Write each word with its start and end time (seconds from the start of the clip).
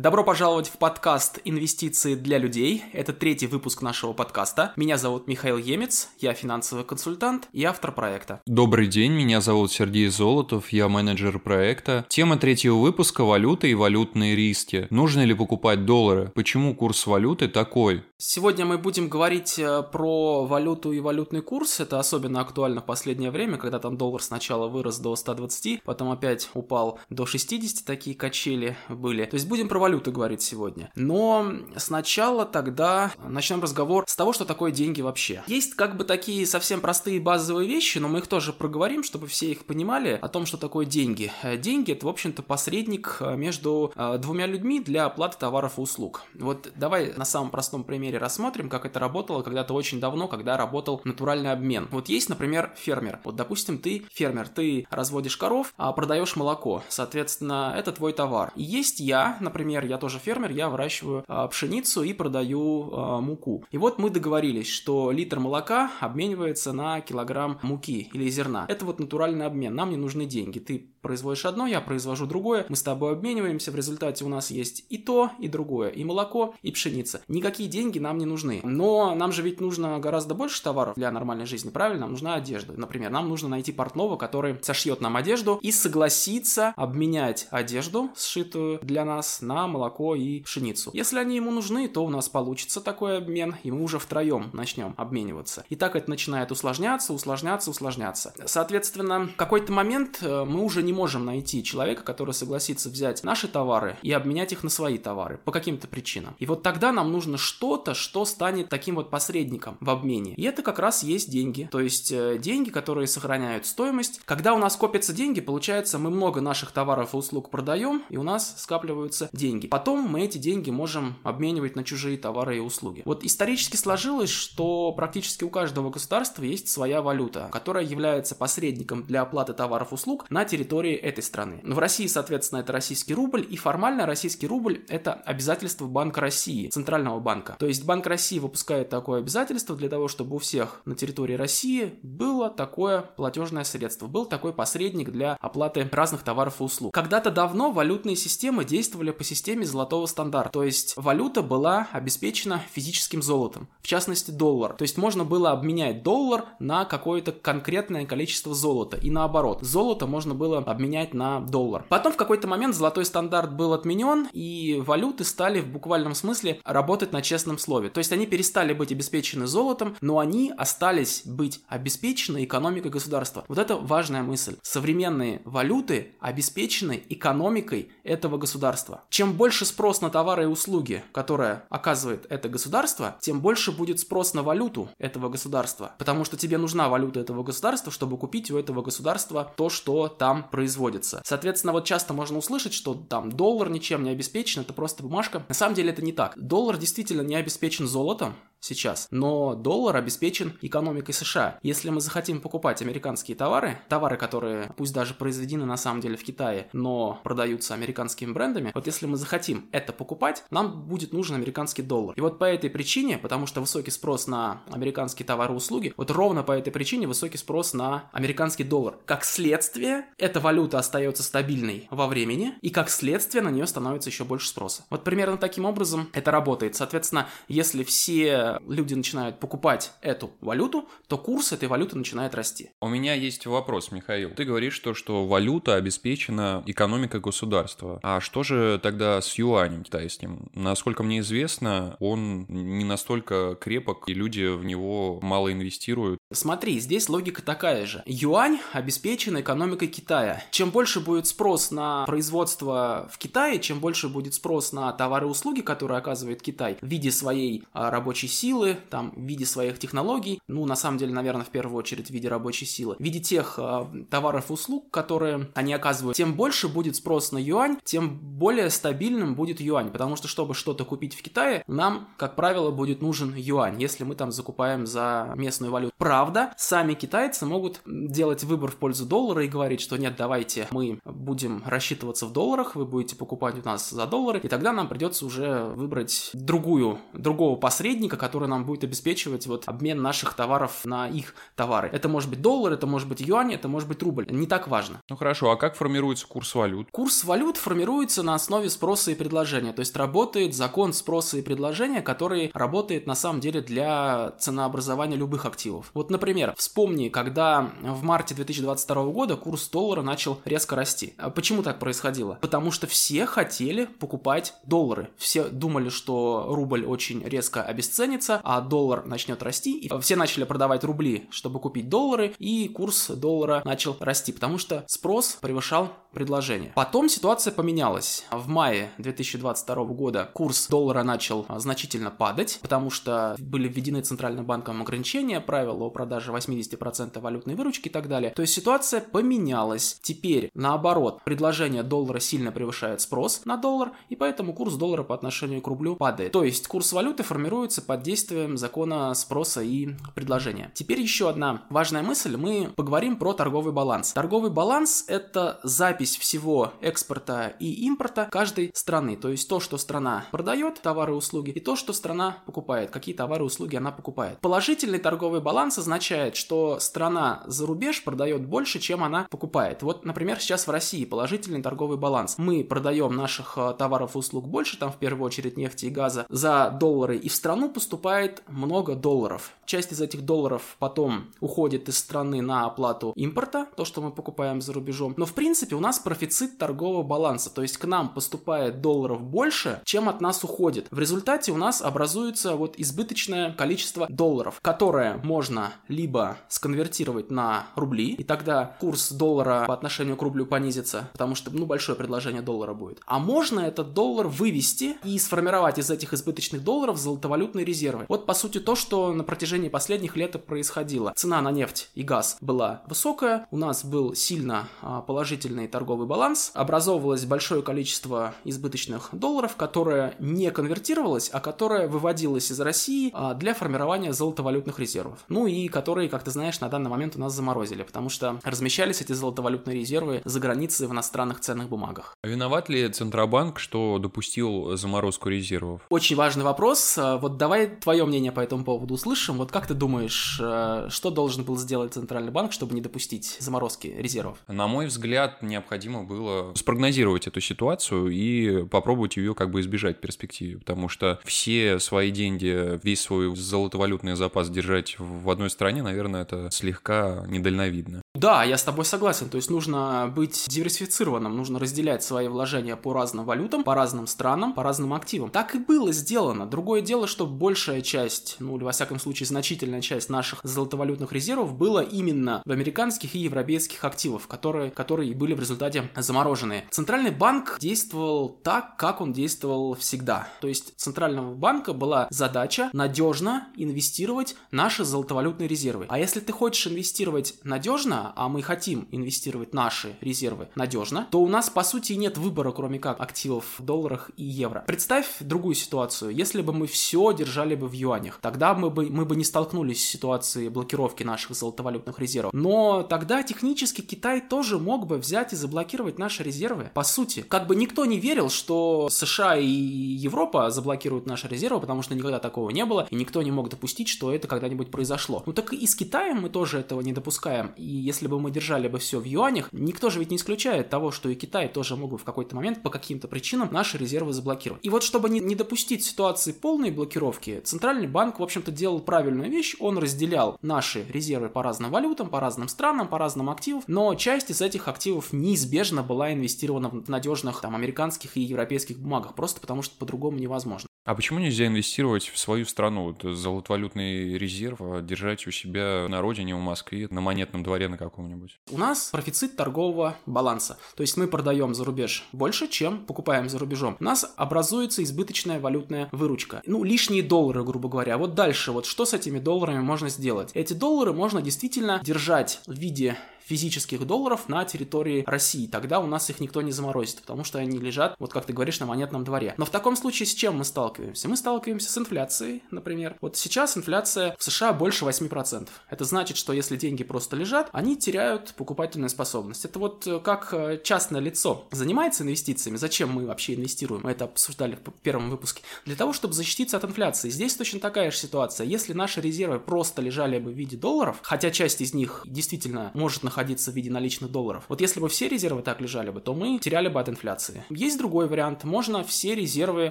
Добро 0.00 0.24
пожаловать 0.24 0.68
в 0.68 0.78
подкаст 0.78 1.40
«Инвестиции 1.44 2.14
для 2.14 2.38
людей». 2.38 2.84
Это 2.94 3.12
третий 3.12 3.46
выпуск 3.46 3.82
нашего 3.82 4.14
подкаста. 4.14 4.72
Меня 4.74 4.96
зовут 4.96 5.28
Михаил 5.28 5.58
Емец, 5.58 6.08
я 6.20 6.32
финансовый 6.32 6.86
консультант 6.86 7.48
и 7.52 7.64
автор 7.64 7.92
проекта. 7.92 8.40
Добрый 8.46 8.86
день, 8.86 9.12
меня 9.12 9.42
зовут 9.42 9.70
Сергей 9.72 10.08
Золотов, 10.08 10.70
я 10.70 10.88
менеджер 10.88 11.38
проекта. 11.38 12.06
Тема 12.08 12.38
третьего 12.38 12.76
выпуска– 12.76 13.24
валюта 13.24 13.66
и 13.66 13.74
валютные 13.74 14.34
риски. 14.34 14.86
Нужно 14.88 15.22
ли 15.22 15.34
покупать 15.34 15.84
доллары? 15.84 16.32
Почему 16.34 16.74
курс 16.74 17.06
валюты 17.06 17.48
такой? 17.48 18.02
Сегодня 18.16 18.64
мы 18.64 18.78
будем 18.78 19.10
говорить 19.10 19.58
э, 19.58 19.82
про 19.82 20.46
валюту 20.46 20.92
и 20.92 21.00
валютный 21.00 21.42
курс. 21.42 21.78
Это 21.78 21.98
особенно 21.98 22.40
актуально 22.40 22.80
в 22.80 22.86
последнее 22.86 23.30
время, 23.30 23.58
когда 23.58 23.78
там 23.78 23.98
доллар 23.98 24.22
сначала 24.22 24.66
вырос 24.66 24.98
до 24.98 25.14
120, 25.14 25.82
потом 25.82 26.10
опять 26.10 26.48
упал 26.54 26.98
до 27.10 27.26
60, 27.26 27.84
такие 27.84 28.16
качели 28.16 28.78
были. 28.88 29.26
То 29.26 29.34
есть 29.34 29.46
будем 29.46 29.68
про 29.68 29.89
валюту 29.90 30.12
говорить 30.12 30.40
сегодня. 30.40 30.90
Но 30.94 31.52
сначала 31.76 32.46
тогда 32.46 33.12
начнем 33.26 33.60
разговор 33.60 34.04
с 34.06 34.14
того, 34.14 34.32
что 34.32 34.44
такое 34.44 34.70
деньги 34.70 35.00
вообще. 35.00 35.42
Есть 35.48 35.74
как 35.74 35.96
бы 35.96 36.04
такие 36.04 36.46
совсем 36.46 36.80
простые 36.80 37.20
базовые 37.20 37.68
вещи, 37.68 37.98
но 37.98 38.06
мы 38.06 38.20
их 38.20 38.28
тоже 38.28 38.52
проговорим, 38.52 39.02
чтобы 39.02 39.26
все 39.26 39.50
их 39.50 39.64
понимали, 39.64 40.18
о 40.22 40.28
том, 40.28 40.46
что 40.46 40.56
такое 40.58 40.86
деньги. 40.86 41.32
Э, 41.42 41.56
деньги 41.56 41.92
это, 41.92 42.06
в 42.06 42.08
общем-то, 42.08 42.42
посредник 42.42 43.16
э, 43.20 43.36
между 43.36 43.92
двумя 44.18 44.46
людьми 44.46 44.80
для 44.80 45.06
оплаты 45.06 45.38
товаров 45.38 45.78
и 45.78 45.80
услуг. 45.80 46.22
Вот 46.34 46.70
давай 46.76 47.12
на 47.16 47.24
самом 47.24 47.50
простом 47.50 47.82
примере 47.82 48.18
рассмотрим, 48.18 48.68
как 48.68 48.86
это 48.86 49.00
работало 49.00 49.42
когда-то 49.42 49.74
очень 49.74 49.98
давно, 49.98 50.28
когда 50.28 50.56
работал 50.56 51.00
натуральный 51.04 51.50
обмен. 51.50 51.88
Вот 51.90 52.08
есть, 52.08 52.28
например, 52.28 52.72
фермер. 52.76 53.18
Вот, 53.24 53.36
допустим, 53.36 53.78
ты 53.78 54.06
фермер, 54.12 54.48
ты 54.48 54.86
разводишь 54.90 55.36
коров, 55.36 55.74
а 55.76 55.92
продаешь 55.92 56.36
молоко. 56.36 56.82
Соответственно, 56.88 57.74
это 57.76 57.92
твой 57.92 58.12
товар. 58.12 58.52
И 58.54 58.62
есть 58.62 59.00
я, 59.00 59.36
например, 59.40 59.79
я 59.84 59.98
тоже 59.98 60.18
фермер, 60.18 60.50
я 60.50 60.68
выращиваю 60.68 61.24
а, 61.28 61.46
пшеницу 61.48 62.02
и 62.02 62.12
продаю 62.12 62.90
а, 62.92 63.20
муку. 63.20 63.64
И 63.70 63.78
вот 63.78 63.98
мы 63.98 64.10
договорились, 64.10 64.68
что 64.68 65.10
литр 65.10 65.38
молока 65.38 65.90
обменивается 66.00 66.72
на 66.72 67.00
килограмм 67.00 67.58
муки 67.62 68.10
или 68.12 68.28
зерна. 68.28 68.66
Это 68.68 68.84
вот 68.84 69.00
натуральный 69.00 69.46
обмен. 69.46 69.74
Нам 69.74 69.90
не 69.90 69.96
нужны 69.96 70.26
деньги. 70.26 70.58
Ты 70.58 70.89
производишь 71.00 71.44
одно, 71.44 71.66
я 71.66 71.80
произвожу 71.80 72.26
другое, 72.26 72.66
мы 72.68 72.76
с 72.76 72.82
тобой 72.82 73.12
обмениваемся, 73.12 73.70
в 73.70 73.76
результате 73.76 74.24
у 74.24 74.28
нас 74.28 74.50
есть 74.50 74.84
и 74.88 74.98
то, 74.98 75.30
и 75.38 75.48
другое, 75.48 75.90
и 75.90 76.04
молоко, 76.04 76.54
и 76.62 76.70
пшеница. 76.70 77.22
Никакие 77.28 77.68
деньги 77.68 77.98
нам 77.98 78.18
не 78.18 78.26
нужны. 78.26 78.60
Но 78.62 79.14
нам 79.14 79.32
же 79.32 79.42
ведь 79.42 79.60
нужно 79.60 79.98
гораздо 79.98 80.34
больше 80.34 80.62
товаров 80.62 80.94
для 80.96 81.10
нормальной 81.10 81.46
жизни, 81.46 81.70
правильно? 81.70 82.00
Нам 82.00 82.10
нужна 82.10 82.34
одежда. 82.34 82.72
Например, 82.76 83.10
нам 83.10 83.28
нужно 83.28 83.48
найти 83.48 83.72
портного, 83.72 84.16
который 84.16 84.56
сошьет 84.62 85.00
нам 85.00 85.16
одежду 85.16 85.58
и 85.62 85.72
согласится 85.72 86.72
обменять 86.76 87.48
одежду, 87.50 88.10
сшитую 88.16 88.78
для 88.82 89.04
нас, 89.04 89.40
на 89.40 89.66
молоко 89.66 90.14
и 90.14 90.40
пшеницу. 90.40 90.90
Если 90.94 91.18
они 91.18 91.36
ему 91.36 91.50
нужны, 91.50 91.88
то 91.88 92.04
у 92.04 92.10
нас 92.10 92.28
получится 92.28 92.80
такой 92.80 93.18
обмен, 93.18 93.56
и 93.62 93.70
мы 93.70 93.82
уже 93.82 93.98
втроем 93.98 94.50
начнем 94.52 94.94
обмениваться. 94.96 95.64
И 95.68 95.76
так 95.76 95.96
это 95.96 96.10
начинает 96.10 96.50
усложняться, 96.52 97.12
усложняться, 97.12 97.70
усложняться. 97.70 98.32
Соответственно, 98.46 99.28
в 99.28 99.36
какой-то 99.36 99.72
момент 99.72 100.18
э, 100.22 100.44
мы 100.44 100.62
уже 100.62 100.82
не 100.82 100.89
не 100.90 100.96
можем 100.96 101.24
найти 101.24 101.62
человека, 101.62 102.02
который 102.02 102.34
согласится 102.34 102.90
взять 102.90 103.22
наши 103.22 103.46
товары 103.46 103.96
и 104.02 104.10
обменять 104.10 104.50
их 104.50 104.64
на 104.64 104.70
свои 104.70 104.98
товары 104.98 105.38
по 105.44 105.52
каким-то 105.52 105.86
причинам. 105.86 106.34
И 106.40 106.46
вот 106.46 106.64
тогда 106.64 106.90
нам 106.90 107.12
нужно 107.12 107.38
что-то, 107.38 107.94
что 107.94 108.24
станет 108.24 108.68
таким 108.68 108.96
вот 108.96 109.08
посредником 109.08 109.76
в 109.78 109.88
обмене. 109.88 110.34
И 110.34 110.42
это 110.42 110.62
как 110.62 110.80
раз 110.80 111.04
есть 111.04 111.30
деньги. 111.30 111.68
То 111.70 111.78
есть 111.78 112.10
э, 112.10 112.38
деньги, 112.38 112.70
которые 112.70 113.06
сохраняют 113.06 113.66
стоимость. 113.66 114.20
Когда 114.24 114.52
у 114.52 114.58
нас 114.58 114.74
копятся 114.74 115.12
деньги, 115.12 115.40
получается, 115.40 115.98
мы 116.00 116.10
много 116.10 116.40
наших 116.40 116.72
товаров 116.72 117.14
и 117.14 117.16
услуг 117.16 117.50
продаем, 117.50 118.02
и 118.10 118.16
у 118.16 118.24
нас 118.24 118.60
скапливаются 118.60 119.28
деньги. 119.32 119.68
Потом 119.68 120.00
мы 120.00 120.22
эти 120.22 120.38
деньги 120.38 120.70
можем 120.70 121.18
обменивать 121.22 121.76
на 121.76 121.84
чужие 121.84 122.18
товары 122.18 122.56
и 122.56 122.60
услуги. 122.60 123.02
Вот 123.04 123.22
исторически 123.22 123.76
сложилось, 123.76 124.30
что 124.30 124.90
практически 124.90 125.44
у 125.44 125.50
каждого 125.50 125.90
государства 125.90 126.42
есть 126.42 126.68
своя 126.68 127.00
валюта, 127.00 127.48
которая 127.52 127.84
является 127.84 128.34
посредником 128.34 129.04
для 129.04 129.22
оплаты 129.22 129.52
товаров 129.52 129.92
и 129.92 129.94
услуг 129.94 130.26
на 130.30 130.44
территории 130.44 130.79
территории 130.80 130.96
этой 130.96 131.22
страны. 131.22 131.60
В 131.62 131.78
России, 131.78 132.06
соответственно, 132.06 132.60
это 132.60 132.72
российский 132.72 133.14
рубль, 133.14 133.46
и 133.48 133.56
формально 133.56 134.06
российский 134.06 134.46
рубль– 134.46 134.84
это 134.88 135.12
обязательство 135.12 135.86
Банка 135.86 136.20
России, 136.20 136.68
Центрального 136.68 137.20
банка. 137.20 137.56
То 137.58 137.66
есть 137.66 137.84
Банк 137.84 138.06
России 138.06 138.38
выпускает 138.38 138.88
такое 138.88 139.20
обязательство 139.20 139.76
для 139.76 139.88
того, 139.88 140.08
чтобы 140.08 140.36
у 140.36 140.38
всех 140.38 140.80
на 140.84 140.94
территории 140.94 141.34
России 141.34 141.94
было 142.02 142.50
такое 142.50 143.02
платежное 143.02 143.64
средство, 143.64 144.06
был 144.06 144.26
такой 144.26 144.52
посредник 144.52 145.10
для 145.10 145.36
оплаты 145.40 145.88
разных 145.92 146.22
товаров 146.22 146.60
и 146.60 146.64
услуг. 146.64 146.94
Когда-то 146.94 147.30
давно 147.30 147.72
валютные 147.72 148.16
системы 148.16 148.64
действовали 148.64 149.10
по 149.10 149.24
системе 149.24 149.64
золотого 149.66 150.06
стандарта, 150.06 150.50
то 150.50 150.64
есть 150.64 150.94
валюта 150.96 151.42
была 151.42 151.88
обеспечена 151.92 152.62
физическим 152.72 153.22
золотом, 153.22 153.68
в 153.82 153.86
частности 153.86 154.30
доллар. 154.30 154.74
То 154.74 154.82
есть 154.82 154.96
можно 154.96 155.24
было 155.24 155.50
обменять 155.50 156.02
доллар 156.02 156.46
на 156.58 156.84
какое-то 156.84 157.32
конкретное 157.32 158.06
количество 158.06 158.54
золота, 158.54 158.96
и 158.96 159.10
наоборот, 159.10 159.62
золото 159.62 160.06
можно 160.06 160.34
было 160.34 160.58
обменять 160.70 161.14
на 161.14 161.40
доллар. 161.40 161.84
Потом 161.88 162.12
в 162.12 162.16
какой-то 162.16 162.48
момент 162.48 162.74
золотой 162.74 163.04
стандарт 163.04 163.54
был 163.54 163.72
отменен, 163.72 164.28
и 164.32 164.82
валюты 164.86 165.24
стали 165.24 165.60
в 165.60 165.68
буквальном 165.68 166.14
смысле 166.14 166.60
работать 166.64 167.12
на 167.12 167.22
честном 167.22 167.58
слове. 167.58 167.90
То 167.90 167.98
есть 167.98 168.12
они 168.12 168.26
перестали 168.26 168.72
быть 168.72 168.92
обеспечены 168.92 169.46
золотом, 169.46 169.96
но 170.00 170.18
они 170.18 170.52
остались 170.56 171.22
быть 171.24 171.62
обеспечены 171.68 172.44
экономикой 172.44 172.90
государства. 172.90 173.44
Вот 173.48 173.58
это 173.58 173.76
важная 173.76 174.22
мысль. 174.22 174.56
Современные 174.62 175.42
валюты 175.44 176.14
обеспечены 176.20 177.02
экономикой 177.08 177.90
этого 178.04 178.38
государства. 178.38 179.02
Чем 179.10 179.34
больше 179.34 179.64
спрос 179.64 180.00
на 180.00 180.10
товары 180.10 180.44
и 180.44 180.46
услуги, 180.46 181.02
которые 181.12 181.62
оказывает 181.70 182.26
это 182.28 182.48
государство, 182.48 183.16
тем 183.20 183.40
больше 183.40 183.72
будет 183.72 184.00
спрос 184.00 184.34
на 184.34 184.42
валюту 184.42 184.88
этого 184.98 185.28
государства. 185.28 185.92
Потому 185.98 186.24
что 186.24 186.36
тебе 186.36 186.58
нужна 186.58 186.88
валюта 186.88 187.20
этого 187.20 187.42
государства, 187.42 187.92
чтобы 187.92 188.16
купить 188.16 188.50
у 188.50 188.58
этого 188.58 188.82
государства 188.82 189.52
то, 189.56 189.68
что 189.68 190.08
там 190.08 190.46
производится. 190.60 191.22
Соответственно, 191.24 191.72
вот 191.72 191.86
часто 191.86 192.12
можно 192.12 192.36
услышать, 192.36 192.74
что 192.74 192.92
там 192.92 193.32
доллар 193.32 193.70
ничем 193.70 194.02
не 194.04 194.10
обеспечен, 194.10 194.60
это 194.60 194.74
просто 194.74 195.02
бумажка. 195.02 195.42
На 195.48 195.54
самом 195.54 195.74
деле 195.74 195.88
это 195.88 196.02
не 196.02 196.12
так. 196.12 196.34
Доллар 196.36 196.76
действительно 196.76 197.22
не 197.22 197.34
обеспечен 197.34 197.86
золотом, 197.86 198.34
сейчас. 198.60 199.08
Но 199.10 199.54
доллар 199.54 199.96
обеспечен 199.96 200.56
экономикой 200.60 201.12
США. 201.12 201.58
Если 201.62 201.90
мы 201.90 202.00
захотим 202.00 202.40
покупать 202.40 202.82
американские 202.82 203.36
товары, 203.36 203.78
товары, 203.88 204.16
которые 204.16 204.72
пусть 204.76 204.94
даже 204.94 205.14
произведены 205.14 205.64
на 205.64 205.76
самом 205.76 206.00
деле 206.00 206.16
в 206.16 206.22
Китае, 206.22 206.68
но 206.72 207.20
продаются 207.24 207.74
американскими 207.74 208.32
брендами, 208.32 208.70
вот 208.74 208.86
если 208.86 209.06
мы 209.06 209.16
захотим 209.16 209.68
это 209.72 209.92
покупать, 209.92 210.44
нам 210.50 210.82
будет 210.82 211.12
нужен 211.12 211.36
американский 211.36 211.82
доллар. 211.82 212.14
И 212.16 212.20
вот 212.20 212.38
по 212.38 212.44
этой 212.44 212.70
причине, 212.70 213.18
потому 213.18 213.46
что 213.46 213.60
высокий 213.60 213.90
спрос 213.90 214.26
на 214.26 214.62
американские 214.70 215.26
товары 215.26 215.54
и 215.54 215.56
услуги, 215.56 215.94
вот 215.96 216.10
ровно 216.10 216.42
по 216.42 216.52
этой 216.52 216.70
причине 216.70 217.06
высокий 217.06 217.38
спрос 217.38 217.72
на 217.72 218.10
американский 218.12 218.64
доллар. 218.64 218.96
Как 219.06 219.24
следствие, 219.24 220.06
эта 220.18 220.40
валюта 220.50 220.80
остается 220.80 221.22
стабильной 221.22 221.86
во 221.90 222.08
времени, 222.08 222.54
и 222.60 222.70
как 222.70 222.90
следствие 222.90 223.40
на 223.40 223.50
нее 223.50 223.68
становится 223.68 224.10
еще 224.10 224.24
больше 224.24 224.48
спроса. 224.48 224.84
Вот 224.90 225.04
примерно 225.04 225.36
таким 225.36 225.64
образом 225.64 226.08
это 226.12 226.32
работает. 226.32 226.74
Соответственно, 226.74 227.28
если 227.46 227.84
все 227.84 228.58
люди 228.66 228.94
начинают 228.94 229.38
покупать 229.38 229.92
эту 230.02 230.32
валюту, 230.40 230.88
то 231.06 231.18
курс 231.18 231.52
этой 231.52 231.68
валюты 231.68 231.96
начинает 231.96 232.34
расти. 232.34 232.70
У 232.80 232.88
меня 232.88 233.14
есть 233.14 233.46
вопрос, 233.46 233.92
Михаил. 233.92 234.30
Ты 234.30 234.44
говоришь, 234.44 234.74
что, 234.74 234.92
что 234.92 235.24
валюта 235.24 235.76
обеспечена 235.76 236.64
экономикой 236.66 237.20
государства. 237.20 238.00
А 238.02 238.20
что 238.20 238.42
же 238.42 238.80
тогда 238.82 239.20
с 239.20 239.38
юанем 239.38 239.84
китайским? 239.84 240.50
Насколько 240.52 241.04
мне 241.04 241.20
известно, 241.20 241.96
он 242.00 242.46
не 242.48 242.84
настолько 242.84 243.54
крепок, 243.60 244.08
и 244.08 244.14
люди 244.14 244.48
в 244.48 244.64
него 244.64 245.20
мало 245.22 245.52
инвестируют. 245.52 246.18
Смотри, 246.32 246.80
здесь 246.80 247.08
логика 247.08 247.40
такая 247.40 247.86
же. 247.86 248.02
Юань 248.04 248.58
обеспечен 248.72 249.38
экономикой 249.38 249.86
Китая. 249.86 250.39
Чем 250.50 250.70
больше 250.70 251.00
будет 251.00 251.26
спрос 251.26 251.70
на 251.70 252.04
производство 252.06 253.08
в 253.12 253.18
Китае, 253.18 253.60
чем 253.60 253.80
больше 253.80 254.08
будет 254.08 254.34
спрос 254.34 254.72
на 254.72 254.92
товары 254.92 255.26
и 255.26 255.30
услуги, 255.30 255.60
которые 255.60 255.98
оказывает 255.98 256.42
Китай 256.42 256.78
в 256.80 256.86
виде 256.86 257.10
своей 257.10 257.64
а, 257.72 257.90
рабочей 257.90 258.28
силы, 258.28 258.76
там, 258.90 259.12
в 259.14 259.20
виде 259.20 259.46
своих 259.46 259.78
технологий, 259.78 260.40
ну, 260.48 260.64
на 260.66 260.76
самом 260.76 260.98
деле, 260.98 261.12
наверное, 261.12 261.44
в 261.44 261.50
первую 261.50 261.78
очередь 261.78 262.08
в 262.08 262.10
виде 262.10 262.28
рабочей 262.28 262.66
силы, 262.66 262.96
в 262.98 263.02
виде 263.02 263.20
тех 263.20 263.54
э, 263.58 263.86
товаров 264.10 264.50
и 264.50 264.52
услуг, 264.52 264.90
которые 264.90 265.50
они 265.54 265.72
оказывают, 265.72 266.16
тем 266.16 266.34
больше 266.34 266.68
будет 266.68 266.96
спрос 266.96 267.32
на 267.32 267.38
юань, 267.38 267.78
тем 267.84 268.18
более 268.18 268.70
стабильным 268.70 269.34
будет 269.34 269.60
юань, 269.60 269.90
потому 269.90 270.16
что, 270.16 270.28
чтобы 270.28 270.54
что-то 270.54 270.84
купить 270.84 271.14
в 271.14 271.22
Китае, 271.22 271.62
нам, 271.66 272.08
как 272.16 272.36
правило, 272.36 272.70
будет 272.70 273.02
нужен 273.02 273.34
юань, 273.36 273.80
если 273.80 274.04
мы 274.04 274.14
там 274.14 274.32
закупаем 274.32 274.86
за 274.86 275.32
местную 275.36 275.72
валюту. 275.72 275.94
Правда, 275.98 276.52
сами 276.56 276.94
китайцы 276.94 277.46
могут 277.46 277.80
делать 277.86 278.44
выбор 278.44 278.70
в 278.70 278.76
пользу 278.76 279.06
доллара 279.06 279.44
и 279.44 279.48
говорить, 279.48 279.80
что 279.80 279.96
нет, 279.96 280.16
давайте 280.20 280.68
мы 280.70 280.98
будем 281.06 281.62
рассчитываться 281.64 282.26
в 282.26 282.32
долларах, 282.34 282.74
вы 282.74 282.84
будете 282.84 283.16
покупать 283.16 283.54
у 283.64 283.66
нас 283.66 283.88
за 283.88 284.04
доллары, 284.04 284.40
и 284.40 284.48
тогда 284.48 284.70
нам 284.70 284.86
придется 284.86 285.24
уже 285.24 285.64
выбрать 285.64 286.30
другую, 286.34 286.98
другого 287.14 287.56
посредника, 287.56 288.18
который 288.18 288.46
нам 288.46 288.66
будет 288.66 288.84
обеспечивать 288.84 289.46
вот 289.46 289.66
обмен 289.66 290.02
наших 290.02 290.34
товаров 290.34 290.84
на 290.84 291.08
их 291.08 291.34
товары. 291.56 291.88
Это 291.90 292.10
может 292.10 292.28
быть 292.28 292.42
доллар, 292.42 292.74
это 292.74 292.86
может 292.86 293.08
быть 293.08 293.22
юань, 293.22 293.54
это 293.54 293.66
может 293.66 293.88
быть 293.88 294.02
рубль. 294.02 294.26
Не 294.30 294.46
так 294.46 294.68
важно. 294.68 295.00
Ну 295.08 295.16
хорошо, 295.16 295.52
а 295.52 295.56
как 295.56 295.74
формируется 295.74 296.26
курс 296.26 296.54
валют? 296.54 296.88
Курс 296.90 297.24
валют 297.24 297.56
формируется 297.56 298.22
на 298.22 298.34
основе 298.34 298.68
спроса 298.68 299.12
и 299.12 299.14
предложения, 299.14 299.72
то 299.72 299.80
есть 299.80 299.96
работает 299.96 300.54
закон 300.54 300.92
спроса 300.92 301.38
и 301.38 301.42
предложения, 301.42 302.02
который 302.02 302.50
работает 302.52 303.06
на 303.06 303.14
самом 303.14 303.40
деле 303.40 303.62
для 303.62 304.32
ценообразования 304.38 305.16
любых 305.16 305.46
активов. 305.46 305.90
Вот, 305.94 306.10
например, 306.10 306.52
вспомни, 306.58 307.08
когда 307.08 307.70
в 307.80 308.02
марте 308.02 308.34
2022 308.34 309.04
года 309.04 309.36
курс 309.36 309.70
доллара 309.70 310.09
начал 310.10 310.40
резко 310.44 310.74
расти. 310.74 311.14
А 311.18 311.30
почему 311.30 311.62
так 311.62 311.78
происходило? 311.78 312.36
Потому 312.40 312.72
что 312.72 312.88
все 312.88 313.26
хотели 313.26 313.84
покупать 313.84 314.54
доллары. 314.64 315.10
Все 315.16 315.44
думали, 315.44 315.88
что 315.88 316.46
рубль 316.48 316.84
очень 316.84 317.22
резко 317.22 317.62
обесценится, 317.62 318.40
а 318.42 318.60
доллар 318.60 319.06
начнет 319.06 319.40
расти. 319.42 319.78
И 319.78 320.00
все 320.00 320.16
начали 320.16 320.42
продавать 320.42 320.82
рубли, 320.82 321.28
чтобы 321.30 321.60
купить 321.60 321.88
доллары, 321.88 322.34
и 322.38 322.68
курс 322.68 323.08
доллара 323.08 323.62
начал 323.64 323.96
расти, 324.00 324.32
потому 324.32 324.58
что 324.58 324.84
спрос 324.88 325.38
превышал 325.40 325.92
предложение. 326.12 326.72
Потом 326.74 327.08
ситуация 327.08 327.52
поменялась. 327.52 328.24
В 328.32 328.48
мае 328.48 328.90
2022 328.98 329.84
года 329.84 330.28
курс 330.32 330.66
доллара 330.66 331.02
начал 331.04 331.46
значительно 331.56 332.10
падать, 332.10 332.58
потому 332.62 332.90
что 332.90 333.36
были 333.38 333.68
введены 333.68 334.02
Центральным 334.02 334.44
банком 334.44 334.82
ограничения, 334.82 335.40
правила 335.40 335.84
о 335.84 335.90
продаже 335.90 336.32
80% 336.32 337.20
валютной 337.20 337.54
выручки 337.54 337.88
и 337.88 337.90
так 337.90 338.08
далее. 338.08 338.32
То 338.32 338.42
есть 338.42 338.54
ситуация 338.54 339.00
поменялась. 339.00 339.99
Теперь, 340.02 340.50
наоборот, 340.54 341.20
предложение 341.24 341.82
доллара 341.82 342.20
сильно 342.20 342.52
превышает 342.52 343.00
спрос 343.00 343.42
на 343.44 343.56
доллар, 343.56 343.92
и 344.08 344.16
поэтому 344.16 344.54
курс 344.54 344.74
доллара 344.74 345.02
по 345.02 345.14
отношению 345.14 345.60
к 345.60 345.66
рублю 345.66 345.96
падает. 345.96 346.32
То 346.32 346.44
есть 346.44 346.66
курс 346.66 346.92
валюты 346.92 347.22
формируется 347.22 347.82
под 347.82 348.02
действием 348.02 348.56
закона 348.56 349.12
спроса 349.14 349.62
и 349.62 349.90
предложения. 350.14 350.70
Теперь 350.74 351.00
еще 351.00 351.28
одна 351.28 351.62
важная 351.70 352.02
мысль. 352.02 352.36
Мы 352.36 352.70
поговорим 352.76 353.16
про 353.16 353.32
торговый 353.32 353.72
баланс. 353.72 354.12
Торговый 354.12 354.50
баланс– 354.50 355.04
это 355.08 355.60
запись 355.62 356.16
всего 356.16 356.72
экспорта 356.80 357.54
и 357.58 357.86
импорта 357.86 358.28
каждой 358.30 358.70
страны. 358.74 359.16
То 359.16 359.28
есть 359.28 359.48
то, 359.48 359.60
что 359.60 359.78
страна 359.78 360.24
продает, 360.30 360.80
товары 360.80 361.12
и 361.12 361.16
услуги, 361.16 361.50
и 361.50 361.60
то, 361.60 361.76
что 361.76 361.92
страна 361.92 362.38
покупает, 362.46 362.90
какие 362.90 363.14
товары 363.14 363.44
и 363.44 363.46
услуги 363.46 363.76
она 363.76 363.90
покупает. 363.90 364.38
Положительный 364.40 364.98
торговый 364.98 365.40
баланс 365.40 365.78
означает, 365.78 366.36
что 366.36 366.78
страна 366.80 367.42
за 367.46 367.66
рубеж 367.66 368.02
продает 368.04 368.46
больше, 368.46 368.78
чем 368.78 369.04
она 369.04 369.26
покупает. 369.30 369.82
Вот, 369.90 370.04
например, 370.04 370.38
сейчас 370.38 370.68
в 370.68 370.70
России 370.70 371.04
положительный 371.04 371.62
торговый 371.62 371.98
баланс. 371.98 372.36
Мы 372.38 372.62
продаем 372.62 373.16
наших 373.16 373.54
э, 373.56 373.74
товаров 373.76 374.14
и 374.14 374.18
услуг 374.18 374.46
больше, 374.46 374.78
там 374.78 374.92
в 374.92 374.98
первую 374.98 375.26
очередь 375.26 375.56
нефти 375.56 375.86
и 375.86 375.90
газа, 375.90 376.26
за 376.28 376.70
доллары, 376.70 377.16
и 377.16 377.28
в 377.28 377.34
страну 377.34 377.68
поступает 377.68 378.44
много 378.46 378.94
долларов. 378.94 379.50
Часть 379.64 379.92
из 379.92 380.00
этих 380.00 380.24
долларов 380.24 380.76
потом 380.78 381.32
уходит 381.40 381.88
из 381.88 381.98
страны 381.98 382.40
на 382.40 382.66
оплату 382.66 383.12
импорта, 383.16 383.66
то, 383.74 383.84
что 383.84 384.00
мы 384.00 384.12
покупаем 384.12 384.60
за 384.60 384.72
рубежом. 384.72 385.14
Но 385.16 385.26
в 385.26 385.34
принципе 385.34 385.74
у 385.74 385.80
нас 385.80 385.98
профицит 385.98 386.56
торгового 386.56 387.02
баланса, 387.02 387.52
то 387.52 387.62
есть 387.62 387.76
к 387.76 387.84
нам 387.84 388.10
поступает 388.14 388.80
долларов 388.80 389.20
больше, 389.20 389.80
чем 389.84 390.08
от 390.08 390.20
нас 390.20 390.44
уходит. 390.44 390.86
В 390.92 391.00
результате 391.00 391.50
у 391.50 391.56
нас 391.56 391.82
образуется 391.82 392.54
вот 392.54 392.74
избыточное 392.78 393.52
количество 393.54 394.06
долларов, 394.08 394.60
которое 394.62 395.16
можно 395.24 395.72
либо 395.88 396.36
сконвертировать 396.46 397.32
на 397.32 397.66
рубли, 397.74 398.12
и 398.12 398.22
тогда 398.22 398.76
курс 398.78 399.10
доллара 399.10 399.64
по 399.66 399.79
отношению 399.80 400.16
к 400.16 400.22
рублю 400.22 400.44
понизится, 400.44 401.08
потому 401.12 401.34
что, 401.34 401.50
ну, 401.50 401.64
большое 401.64 401.96
предложение 401.96 402.42
доллара 402.42 402.74
будет. 402.74 403.00
А 403.06 403.18
можно 403.18 403.60
этот 403.60 403.94
доллар 403.94 404.28
вывести 404.28 404.96
и 405.04 405.18
сформировать 405.18 405.78
из 405.78 405.90
этих 405.90 406.12
избыточных 406.12 406.62
долларов 406.62 406.98
золотовалютные 406.98 407.64
резервы. 407.64 408.04
Вот, 408.08 408.26
по 408.26 408.34
сути, 408.34 408.60
то, 408.60 408.74
что 408.74 409.12
на 409.12 409.24
протяжении 409.24 409.70
последних 409.70 410.16
лет 410.16 410.44
происходило. 410.44 411.12
Цена 411.16 411.40
на 411.40 411.50
нефть 411.50 411.90
и 411.94 412.02
газ 412.02 412.36
была 412.42 412.82
высокая, 412.86 413.46
у 413.50 413.56
нас 413.56 413.84
был 413.84 414.14
сильно 414.14 414.68
а, 414.82 415.00
положительный 415.00 415.66
торговый 415.66 416.06
баланс, 416.06 416.50
образовывалось 416.54 417.24
большое 417.24 417.62
количество 417.62 418.34
избыточных 418.44 419.08
долларов, 419.12 419.56
которое 419.56 420.14
не 420.18 420.50
конвертировалось, 420.50 421.30
а 421.32 421.40
которое 421.40 421.88
выводилось 421.88 422.50
из 422.50 422.60
России 422.60 423.10
а, 423.14 423.32
для 423.34 423.54
формирования 423.54 424.12
золотовалютных 424.12 424.78
резервов. 424.78 425.24
Ну 425.28 425.46
и 425.46 425.68
которые, 425.68 426.10
как 426.10 426.22
ты 426.22 426.30
знаешь, 426.30 426.60
на 426.60 426.68
данный 426.68 426.90
момент 426.90 427.16
у 427.16 427.20
нас 427.20 427.32
заморозили, 427.32 427.82
потому 427.82 428.10
что 428.10 428.38
размещались 428.44 429.00
эти 429.00 429.12
золотовалютные 429.12 429.69
резервы 429.74 430.22
за 430.24 430.40
границей 430.40 430.86
в 430.86 430.92
иностранных 430.92 431.40
ценных 431.40 431.68
бумагах. 431.68 432.16
А 432.22 432.28
виноват 432.28 432.68
ли 432.68 432.88
Центробанк, 432.88 433.58
что 433.58 433.98
допустил 433.98 434.76
заморозку 434.76 435.28
резервов? 435.28 435.82
Очень 435.90 436.16
важный 436.16 436.44
вопрос. 436.44 436.96
А, 436.98 437.18
вот 437.18 437.36
давай 437.36 437.66
твое 437.66 438.04
мнение 438.04 438.32
по 438.32 438.40
этому 438.40 438.64
поводу 438.64 438.94
услышим. 438.94 439.36
Вот 439.36 439.52
как 439.52 439.66
ты 439.66 439.74
думаешь, 439.74 440.38
а, 440.42 440.88
что 440.90 441.10
должен 441.10 441.44
был 441.44 441.56
сделать 441.56 441.94
Центральный 441.94 442.32
банк, 442.32 442.52
чтобы 442.52 442.74
не 442.74 442.80
допустить 442.80 443.36
заморозки 443.40 443.88
резервов? 443.88 444.38
На 444.48 444.66
мой 444.66 444.86
взгляд, 444.86 445.42
необходимо 445.42 446.04
было 446.04 446.54
спрогнозировать 446.54 447.26
эту 447.26 447.40
ситуацию 447.40 448.08
и 448.08 448.64
попробовать 448.66 449.16
ее 449.16 449.34
как 449.34 449.50
бы 449.50 449.60
избежать 449.60 449.98
в 449.98 450.00
перспективе, 450.00 450.58
потому 450.58 450.88
что 450.88 451.20
все 451.24 451.78
свои 451.78 452.10
деньги, 452.10 452.78
весь 452.82 453.00
свой 453.00 453.34
золотовалютный 453.36 454.16
запас 454.16 454.50
держать 454.50 454.96
в 454.98 455.30
одной 455.30 455.50
стране, 455.50 455.82
наверное, 455.82 456.22
это 456.22 456.50
слегка 456.50 457.24
недальновидно. 457.28 458.02
Да, 458.14 458.42
я 458.44 458.58
с 458.58 458.64
тобой 458.64 458.84
согласен. 458.84 459.28
То 459.28 459.36
есть 459.36 459.50
нужно 459.50 459.59
быть 459.68 460.46
диверсифицированным, 460.48 461.36
нужно 461.36 461.58
разделять 461.58 462.02
свои 462.02 462.28
вложения 462.28 462.76
по 462.76 462.92
разным 462.92 463.24
валютам, 463.24 463.64
по 463.64 463.74
разным 463.74 464.06
странам, 464.06 464.54
по 464.54 464.62
разным 464.62 464.94
активам. 464.94 465.30
Так 465.30 465.54
и 465.54 465.58
было 465.58 465.92
сделано. 465.92 466.46
Другое 466.46 466.80
дело, 466.80 467.06
что 467.06 467.26
большая 467.26 467.82
часть, 467.82 468.36
ну 468.38 468.56
или 468.56 468.64
во 468.64 468.72
всяком 468.72 468.98
случае 468.98 469.26
значительная 469.26 469.80
часть 469.80 470.08
наших 470.08 470.40
золотовалютных 470.42 471.12
резервов 471.12 471.54
была 471.54 471.82
именно 471.82 472.42
в 472.44 472.50
американских 472.50 473.14
и 473.14 473.18
европейских 473.18 473.84
активах, 473.84 474.26
которые, 474.26 474.70
которые 474.70 475.14
были 475.14 475.34
в 475.34 475.40
результате 475.40 475.90
заморожены. 475.96 476.64
Центральный 476.70 477.10
банк 477.10 477.58
действовал 477.60 478.28
так, 478.28 478.76
как 478.76 479.00
он 479.00 479.12
действовал 479.12 479.74
всегда. 479.74 480.28
То 480.40 480.48
есть 480.48 480.74
Центрального 480.76 481.34
банка 481.34 481.72
была 481.72 482.08
задача 482.10 482.70
надежно 482.72 483.48
инвестировать 483.56 484.36
наши 484.50 484.84
золотовалютные 484.84 485.48
резервы. 485.48 485.86
А 485.88 485.98
если 485.98 486.20
ты 486.20 486.32
хочешь 486.32 486.66
инвестировать 486.66 487.34
надежно, 487.44 488.12
а 488.16 488.28
мы 488.28 488.42
хотим 488.42 488.88
инвестировать 488.90 489.49
наши 489.54 489.96
резервы 490.00 490.48
надежно, 490.54 491.08
то 491.10 491.20
у 491.20 491.28
нас 491.28 491.50
по 491.50 491.62
сути 491.62 491.94
нет 491.94 492.18
выбора, 492.18 492.52
кроме 492.52 492.78
как 492.78 493.00
активов 493.00 493.44
в 493.58 493.64
долларах 493.64 494.10
и 494.16 494.24
евро. 494.24 494.64
Представь 494.66 495.06
другую 495.20 495.54
ситуацию. 495.54 496.14
Если 496.14 496.42
бы 496.42 496.52
мы 496.52 496.66
все 496.66 497.12
держали 497.12 497.54
бы 497.54 497.68
в 497.68 497.72
юанях, 497.72 498.18
тогда 498.20 498.54
мы 498.54 498.70
бы, 498.70 498.86
мы 498.90 499.04
бы 499.04 499.16
не 499.16 499.24
столкнулись 499.24 499.84
с 499.84 499.88
ситуацией 499.88 500.48
блокировки 500.48 501.02
наших 501.02 501.36
золотовалютных 501.36 501.98
резервов. 501.98 502.32
Но 502.32 502.82
тогда 502.82 503.22
технически 503.22 503.80
Китай 503.80 504.20
тоже 504.20 504.58
мог 504.58 504.86
бы 504.86 504.98
взять 504.98 505.32
и 505.32 505.36
заблокировать 505.36 505.98
наши 505.98 506.22
резервы. 506.22 506.70
По 506.74 506.82
сути, 506.82 507.22
как 507.22 507.46
бы 507.46 507.56
никто 507.56 507.84
не 507.86 507.98
верил, 507.98 508.30
что 508.30 508.88
США 508.90 509.36
и 509.36 509.46
Европа 509.46 510.50
заблокируют 510.50 511.06
наши 511.06 511.28
резервы, 511.28 511.60
потому 511.60 511.82
что 511.82 511.94
никогда 511.94 512.18
такого 512.18 512.50
не 512.50 512.64
было, 512.64 512.86
и 512.90 512.94
никто 512.94 513.22
не 513.22 513.30
мог 513.30 513.48
допустить, 513.48 513.88
что 513.88 514.12
это 514.12 514.28
когда-нибудь 514.28 514.70
произошло. 514.70 515.22
Ну 515.26 515.32
так 515.32 515.52
и 515.52 515.66
с 515.66 515.74
Китаем 515.74 516.22
мы 516.22 516.28
тоже 516.28 516.58
этого 516.58 516.80
не 516.80 516.92
допускаем. 516.92 517.52
И 517.56 517.64
если 517.64 518.06
бы 518.06 518.20
мы 518.20 518.30
держали 518.30 518.68
бы 518.68 518.78
все 518.78 519.00
в 519.00 519.04
юанях, 519.04 519.29
никто 519.30 519.90
же 519.90 519.98
ведь 519.98 520.10
не 520.10 520.16
исключает 520.16 520.70
того, 520.70 520.90
что 520.90 521.08
и 521.08 521.14
Китай 521.14 521.48
тоже 521.48 521.76
мог 521.76 521.90
бы 521.90 521.98
в 521.98 522.04
какой-то 522.04 522.36
момент 522.36 522.62
по 522.62 522.70
каким-то 522.70 523.08
причинам 523.08 523.48
наши 523.52 523.78
резервы 523.78 524.12
заблокировать. 524.12 524.64
И 524.64 524.70
вот 524.70 524.82
чтобы 524.82 525.10
не, 525.10 525.20
не 525.20 525.34
допустить 525.34 525.84
ситуации 525.84 526.32
полной 526.32 526.70
блокировки, 526.70 527.40
Центральный 527.44 527.86
банк, 527.86 528.18
в 528.18 528.22
общем-то, 528.22 528.50
делал 528.50 528.80
правильную 528.80 529.30
вещь. 529.30 529.56
Он 529.60 529.78
разделял 529.78 530.38
наши 530.42 530.84
резервы 530.88 531.28
по 531.28 531.42
разным 531.42 531.70
валютам, 531.70 532.08
по 532.08 532.20
разным 532.20 532.48
странам, 532.48 532.88
по 532.88 532.98
разным 532.98 533.30
активам, 533.30 533.62
но 533.66 533.94
часть 533.94 534.30
из 534.30 534.40
этих 534.40 534.68
активов 534.68 535.12
неизбежно 535.12 535.82
была 535.82 536.12
инвестирована 536.12 536.68
в 536.68 536.88
надежных 536.88 537.40
там 537.40 537.54
американских 537.54 538.16
и 538.16 538.20
европейских 538.20 538.78
бумагах, 538.78 539.14
просто 539.14 539.40
потому 539.40 539.62
что 539.62 539.76
по-другому 539.76 540.18
невозможно. 540.18 540.68
А 540.84 540.94
почему 540.94 541.18
нельзя 541.18 541.46
инвестировать 541.46 542.08
в 542.08 542.18
свою 542.18 542.46
страну? 542.46 542.84
Вот 542.84 543.16
золотовалютный 543.16 544.16
резерв 544.16 544.60
а 544.62 544.80
держать 544.80 545.26
у 545.26 545.30
себя 545.30 545.86
на 545.88 546.00
родине, 546.00 546.34
в 546.34 546.40
Москве, 546.40 546.88
на 546.90 547.02
монетном 547.02 547.42
дворе 547.42 547.68
на 547.68 547.76
каком-нибудь? 547.76 548.40
У 548.50 548.56
нас 548.56 548.88
профицит 548.90 549.19
торгового 549.28 549.96
баланса. 550.06 550.58
То 550.76 550.82
есть 550.82 550.96
мы 550.96 551.06
продаем 551.06 551.54
за 551.54 551.64
рубеж 551.64 552.04
больше, 552.12 552.48
чем 552.48 552.84
покупаем 552.84 553.28
за 553.28 553.38
рубежом. 553.38 553.76
У 553.80 553.84
нас 553.84 554.10
образуется 554.16 554.82
избыточная 554.82 555.40
валютная 555.40 555.88
выручка. 555.92 556.42
Ну, 556.46 556.64
лишние 556.64 557.02
доллары, 557.02 557.44
грубо 557.44 557.68
говоря. 557.68 557.98
Вот 557.98 558.14
дальше, 558.14 558.52
вот 558.52 558.66
что 558.66 558.84
с 558.84 558.94
этими 558.94 559.18
долларами 559.18 559.60
можно 559.60 559.88
сделать? 559.88 560.30
Эти 560.34 560.52
доллары 560.52 560.92
можно 560.92 561.22
действительно 561.22 561.80
держать 561.82 562.40
в 562.46 562.52
виде 562.52 562.96
физических 563.30 563.86
долларов 563.86 564.28
на 564.28 564.44
территории 564.44 565.04
России. 565.06 565.46
Тогда 565.46 565.78
у 565.78 565.86
нас 565.86 566.10
их 566.10 566.18
никто 566.18 566.42
не 566.42 566.50
заморозит, 566.50 567.00
потому 567.02 567.22
что 567.22 567.38
они 567.38 567.58
лежат, 567.58 567.94
вот 568.00 568.12
как 568.12 568.26
ты 568.26 568.32
говоришь, 568.32 568.58
на 568.58 568.66
монетном 568.66 569.04
дворе. 569.04 569.34
Но 569.36 569.44
в 569.44 569.50
таком 569.50 569.76
случае 569.76 570.06
с 570.06 570.14
чем 570.14 570.38
мы 570.38 570.44
сталкиваемся? 570.44 571.08
Мы 571.08 571.16
сталкиваемся 571.16 571.70
с 571.70 571.78
инфляцией, 571.78 572.42
например. 572.50 572.96
Вот 573.00 573.16
сейчас 573.16 573.56
инфляция 573.56 574.16
в 574.18 574.24
США 574.24 574.52
больше 574.52 574.84
8%. 574.84 575.48
Это 575.68 575.84
значит, 575.84 576.16
что 576.16 576.32
если 576.32 576.56
деньги 576.56 576.82
просто 576.82 577.14
лежат, 577.14 577.48
они 577.52 577.76
теряют 577.76 578.34
покупательную 578.34 578.90
способность. 578.90 579.44
Это 579.44 579.60
вот 579.60 579.86
э, 579.86 580.00
как 580.00 580.34
э, 580.34 580.60
частное 580.64 581.00
лицо 581.00 581.46
занимается 581.52 582.02
инвестициями. 582.02 582.56
Зачем 582.56 582.90
мы 582.90 583.06
вообще 583.06 583.36
инвестируем? 583.36 583.82
Мы 583.84 583.92
это 583.92 584.06
обсуждали 584.06 584.56
в 584.56 584.70
первом 584.82 585.08
выпуске. 585.08 585.42
Для 585.66 585.76
того, 585.76 585.92
чтобы 585.92 586.14
защититься 586.14 586.56
от 586.56 586.64
инфляции. 586.64 587.10
Здесь 587.10 587.36
точно 587.36 587.60
такая 587.60 587.92
же 587.92 587.96
ситуация. 587.96 588.44
Если 588.44 588.72
наши 588.72 589.00
резервы 589.00 589.38
просто 589.38 589.82
лежали 589.82 590.18
бы 590.18 590.32
в 590.32 590.34
виде 590.34 590.56
долларов, 590.56 590.98
хотя 591.02 591.30
часть 591.30 591.60
из 591.60 591.74
них 591.74 592.02
действительно 592.04 592.72
может 592.74 593.04
находиться 593.04 593.19
в 593.28 593.54
виде 593.54 593.70
наличных 593.70 594.10
долларов, 594.10 594.44
вот 594.48 594.60
если 594.60 594.80
бы 594.80 594.88
все 594.88 595.08
резервы 595.08 595.42
так 595.42 595.60
лежали 595.60 595.90
бы, 595.90 596.00
то 596.00 596.14
мы 596.14 596.38
теряли 596.38 596.68
бы 596.68 596.80
от 596.80 596.88
инфляции. 596.88 597.44
Есть 597.50 597.78
другой 597.78 598.08
вариант. 598.08 598.44
Можно 598.44 598.84
все 598.84 599.14
резервы 599.14 599.70